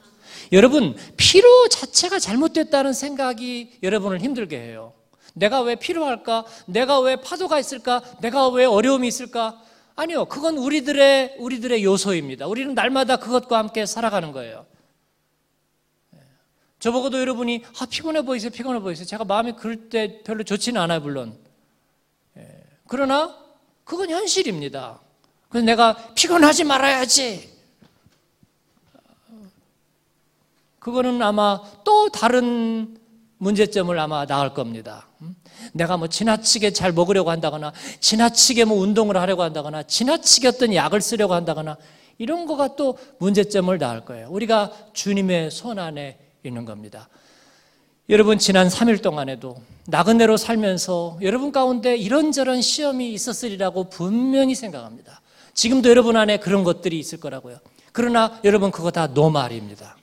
[0.52, 4.94] 여러분, 피로 자체가 잘못됐다는 생각이 여러분을 힘들게 해요.
[5.40, 6.46] 내가 왜 필요할까?
[6.66, 8.02] 내가 왜 파도가 있을까?
[8.20, 9.62] 내가 왜 어려움이 있을까?
[9.96, 10.26] 아니요.
[10.26, 12.48] 그건 우리들의, 우리들의 요소입니다.
[12.48, 14.66] 우리는 날마다 그것과 함께 살아가는 거예요.
[16.16, 16.20] 예.
[16.80, 18.52] 저보고도 여러분이, 아, 피곤해 보이세요?
[18.52, 19.06] 피곤해 보이세요?
[19.06, 21.38] 제가 마음이 그럴 때 별로 좋지는 않아요, 물론.
[22.38, 22.64] 예.
[22.88, 23.36] 그러나,
[23.86, 25.00] 그건 현실입니다.
[25.48, 27.58] 그래서 내가 피곤하지 말아야지.
[30.80, 32.99] 그거는 아마 또 다른
[33.40, 35.08] 문제점을 아마 나올 겁니다.
[35.22, 35.36] 음?
[35.74, 41.34] 내가 뭐 지나치게 잘 먹으려고 한다거나, 지나치게 뭐 운동을 하려고 한다거나, 지나치게 어떤 약을 쓰려고
[41.34, 41.78] 한다거나,
[42.18, 44.28] 이런 거가 또 문제점을 낳을 거예요.
[44.30, 47.10] 우리가 주님의 손 안에 있는 겁니다.
[48.10, 55.22] 여러분, 지난 3일 동안에도 나그네로 살면서 여러분 가운데 이런저런 시험이 있었으리라고 분명히 생각합니다.
[55.54, 57.60] 지금도 여러분 안에 그런 것들이 있을 거라고요.
[57.94, 59.99] 그러나 여러분, 그거 다 노말입니다.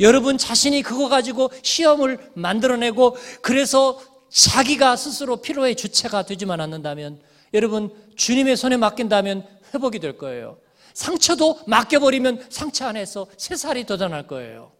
[0.00, 7.20] 여러분 자신이 그거 가지고 시험을 만들어내고 그래서 자기가 스스로 피로의 주체가 되지만 않는다면
[7.52, 10.58] 여러분 주님의 손에 맡긴다면 회복이 될 거예요.
[10.92, 14.72] 상처도 맡겨버리면 상처 안에서 새살이 돋아날 거예요.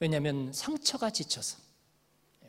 [0.00, 1.58] 왜냐하면 상처가 지쳐서.
[2.44, 2.48] 예.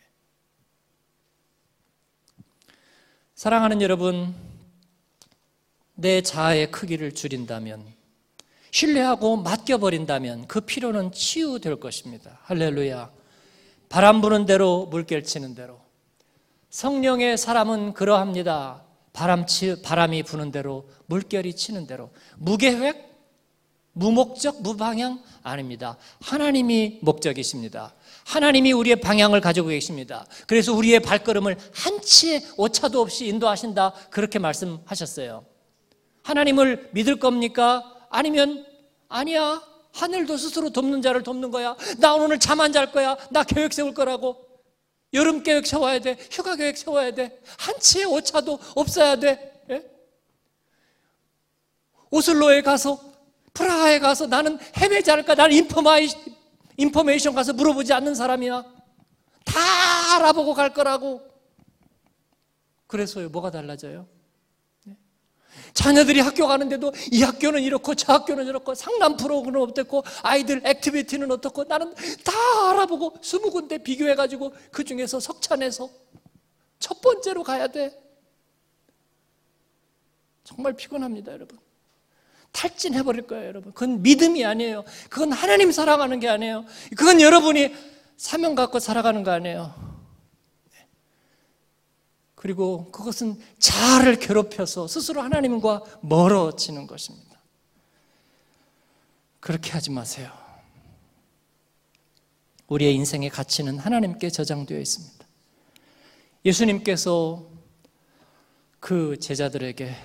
[3.35, 4.33] 사랑하는 여러분,
[5.95, 7.85] 내 자아의 크기를 줄인다면
[8.71, 12.39] 신뢰하고 맡겨버린다면 그 피로는 치유될 것입니다.
[12.43, 13.11] 할렐루야.
[13.89, 15.79] 바람 부는 대로 물결 치는 대로.
[16.69, 18.83] 성령의 사람은 그러합니다.
[19.11, 22.11] 바람 치, 바람이 부는 대로 물결이 치는 대로.
[22.37, 23.11] 무계획?
[23.93, 25.21] 무목적, 무방향?
[25.43, 25.97] 아닙니다.
[26.21, 27.93] 하나님이 목적이십니다.
[28.25, 30.25] 하나님이 우리의 방향을 가지고 계십니다.
[30.47, 33.91] 그래서 우리의 발걸음을 한치의 오차도 없이 인도하신다.
[34.09, 35.43] 그렇게 말씀하셨어요.
[36.23, 38.00] 하나님을 믿을 겁니까?
[38.11, 38.65] 아니면
[39.09, 39.61] 아니야.
[39.93, 41.75] 하늘도 스스로 돕는 자를 돕는 거야.
[41.97, 43.17] 나 오늘 잠 안 잘 거야.
[43.31, 44.47] 나 계획 세울 거라고.
[45.13, 46.17] 여름 계획 세워야 돼.
[46.31, 47.41] 휴가 계획 세워야 돼.
[47.57, 49.63] 한치의 오차도 없어야 돼.
[49.69, 49.83] 예?
[52.09, 52.99] 오슬로에 가서
[53.53, 55.35] 프라하에 가서 나는 헤매지 않을까?
[55.35, 56.07] 나는 informa,
[56.77, 58.63] information 가서 물어보지 않는 사람이야.
[59.43, 61.21] 다 알아보고 갈 거라고.
[62.87, 64.07] 그래서요, 뭐가 달라져요?
[65.73, 71.63] 자녀들이 학교 가는데도 이 학교는 이렇고 저 학교는 이렇고 상담 프로그램은 어떻고 아이들 activity는 어떻고
[71.63, 71.93] 나는
[72.23, 72.33] 다
[72.71, 75.89] 알아보고 스무 군데 비교해가지고 그 중에서 선착순에서
[76.79, 77.97] 첫 번째로 가야 돼.
[80.43, 81.57] 정말 피곤합니다, 여러분.
[82.51, 83.71] 탈진해버릴 거예요, 여러분.
[83.71, 84.83] 그건 믿음이 아니에요.
[85.09, 86.65] 그건 하나님 사랑하는 게 아니에요.
[86.97, 87.73] 그건 여러분이
[88.17, 89.90] 사명 갖고 살아가는 거 아니에요.
[92.41, 97.37] 그리고 그것은 자아를 괴롭혀서 스스로 하나님과 멀어지는 것입니다.
[99.39, 100.31] 그렇게 하지 마세요.
[102.65, 105.23] 우리의 인생의 가치는 하나님께 저장되어 있습니다.
[106.43, 107.45] 예수님께서
[108.79, 109.95] 그 제자들에게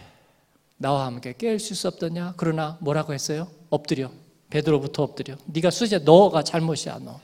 [0.76, 2.34] 나와 함께 깰 수 없더냐?
[2.37, 3.49] 그러나 뭐라고 했어요?
[3.70, 4.12] 엎드려.
[4.51, 5.39] 베드로부터 엎드려.
[5.47, 7.18] 네가 수제 너가 잘못이야 너.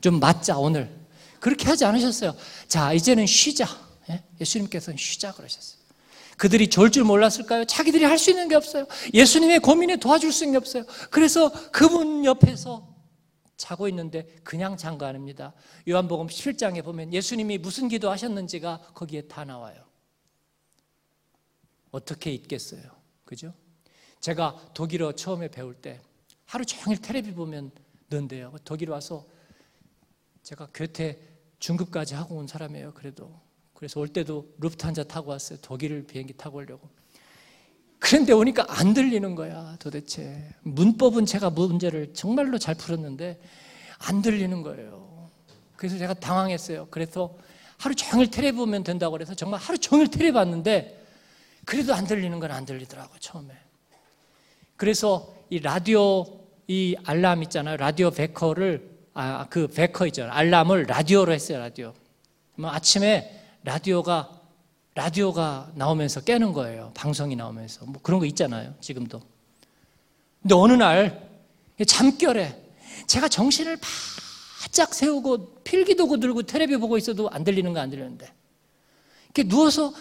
[0.00, 0.96] 좀 맞자 오늘.
[1.40, 2.36] 그렇게 하지 않으셨어요.
[2.68, 3.90] 자 이제는 쉬자.
[4.12, 4.24] 예?
[4.40, 5.80] 예수님께서는 쉬자 그러셨어요.
[6.36, 7.64] 그들이 좋을 줄 몰랐을까요?
[7.66, 8.86] 자기들이 할 수 있는 게 없어요.
[9.14, 10.84] 예수님의 고민에 도와줄 수 있는 게 없어요.
[11.10, 12.92] 그래서 그분 옆에서
[13.56, 15.52] 자고 있는데 그냥 잔 거 아닙니다.
[15.88, 19.84] 요한복음 7장에 보면 예수님이 무슨 기도 하셨는지가 거기에 다 나와요.
[21.90, 22.82] 어떻게 있겠어요?
[23.24, 23.54] 그죠?
[24.20, 26.00] 제가 독일어 처음에 배울 때
[26.46, 27.70] 하루 종일 텔레비 보면
[28.10, 28.54] 는데요.
[28.64, 29.26] 독일 와서
[30.42, 31.18] 제가 교태
[31.60, 32.92] 중급까지 하고 온 사람이에요.
[32.94, 33.40] 그래도
[33.82, 35.58] 그래서 올 때도 루프탄자 타고 왔어요.
[35.60, 36.88] 독일 비행기 타고 오려고.
[37.98, 40.48] 그런데 오니까 안 들리는 거야, 도대체.
[40.62, 43.40] 문법은 제가 문제를 정말로 잘 풀었는데
[43.98, 45.28] 안 들리는 거예요.
[45.74, 46.86] 그래서 제가 당황했어요.
[46.92, 47.36] 그래서
[47.76, 51.04] 하루 종일 테레 보면 된다고 그래서 정말 하루 종일 테레 봤는데
[51.64, 53.52] 그래도 안 들리는 건 안 들리더라고, 처음에.
[54.76, 56.24] 그래서 이 라디오
[56.68, 57.78] 이 알람 있잖아요.
[57.78, 60.32] 라디오 베커를 아 그 베커 있잖아요.
[60.34, 61.92] 알람을 라디오로 했어요, 라디오.
[62.62, 64.40] 아침에 라디오가
[64.94, 66.90] 라디오가 나오면서 깨는 거예요.
[66.94, 67.86] 방송이 나오면서.
[67.86, 68.74] 뭐 그런 거 있잖아요.
[68.80, 69.22] 지금도.
[70.42, 71.28] 근데 어느 날
[71.86, 72.60] 잠결에
[73.06, 73.78] 제가 정신을
[74.62, 78.30] 바짝 세우고 필기도구 들고 테레비 보고 있어도 안 들리는 거 안 들리는데
[79.26, 79.92] 이렇게 누워서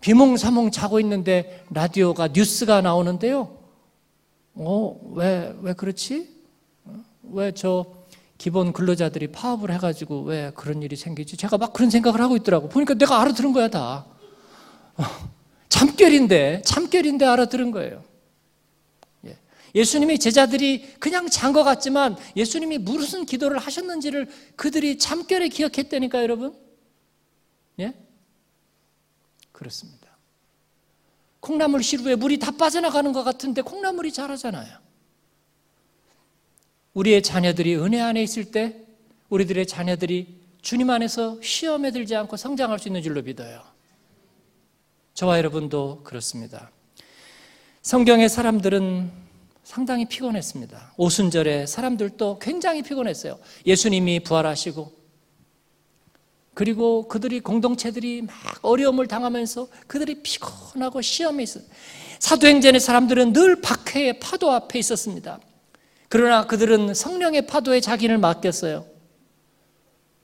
[0.00, 3.56] 비몽사몽 자고 있는데 라디오가 뉴스가 나오는데요.
[4.54, 6.28] 어, 왜, 왜 그렇지?
[6.86, 7.04] 어?
[7.22, 7.86] 왜저
[8.40, 11.36] 기본 근로자들이 파업을 해가지고 왜 그런 일이 생기지?
[11.36, 12.70] 제가 막 그런 생각을 하고 있더라고.
[12.70, 14.06] 보니까 내가 알아들은 거야, 다.
[14.96, 15.04] 어,
[15.68, 18.02] 잠결인데, 잠결인데 알아들은 거예요.
[19.26, 19.36] 예.
[19.74, 26.58] 예수님이 제자들이 그냥 잔 것 같지만 예수님이 무슨 기도를 하셨는지를 그들이 잠결에 기억했다니까, 여러분.
[27.78, 27.92] 예?
[29.52, 30.16] 그렇습니다.
[31.40, 34.78] 콩나물 시루에 물이 다 빠져나가는 것 같은데 콩나물이 자라잖아요.
[36.94, 38.76] 우리의 자녀들이 은혜 안에 있을 때
[39.28, 43.62] 우리들의 자녀들이 주님 안에서 시험에 들지 않고 성장할 수 있는 줄로 믿어요.
[45.14, 46.70] 저와 여러분도 그렇습니다.
[47.82, 49.10] 성경의 사람들은
[49.62, 50.94] 상당히 피곤했습니다.
[50.96, 53.38] 오순절에 사람들도 굉장히 피곤했어요.
[53.64, 55.00] 예수님이 부활하시고
[56.54, 61.64] 그리고 그들이 공동체들이 막 어려움을 당하면서 그들이 피곤하고 시험에 있어요.
[62.18, 65.40] 사도행전의 사람들은 늘 박해의 파도 앞에 있었습니다.
[66.10, 68.84] 그러나 그들은 성령의 파도에 자기를 맡겼어요.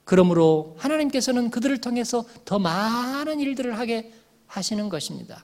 [0.03, 4.11] 그러므로 하나님께서는 그들을 통해서 더 많은 일들을 하게
[4.47, 5.43] 하시는 것입니다.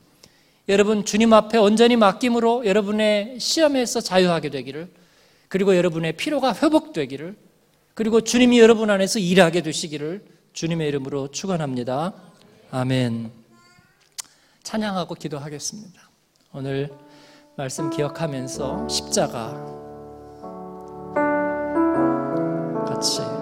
[0.67, 4.89] 여러분 주님 앞에 온전히 맡김으로 여러분의 시험에서 자유하게 되기를
[5.47, 7.37] 그리고 여러분의 피로가 회복되기를
[7.93, 12.13] 그리고 주님이 여러분 안에서 일하게 되시기를 주님의 이름으로 축원합니다.
[12.69, 13.31] 아멘.
[14.63, 16.01] 찬양하고 기도하겠습니다.
[16.53, 16.89] 오늘
[17.55, 19.82] 말씀 기억하면서 십자가
[23.03, 23.32] 같이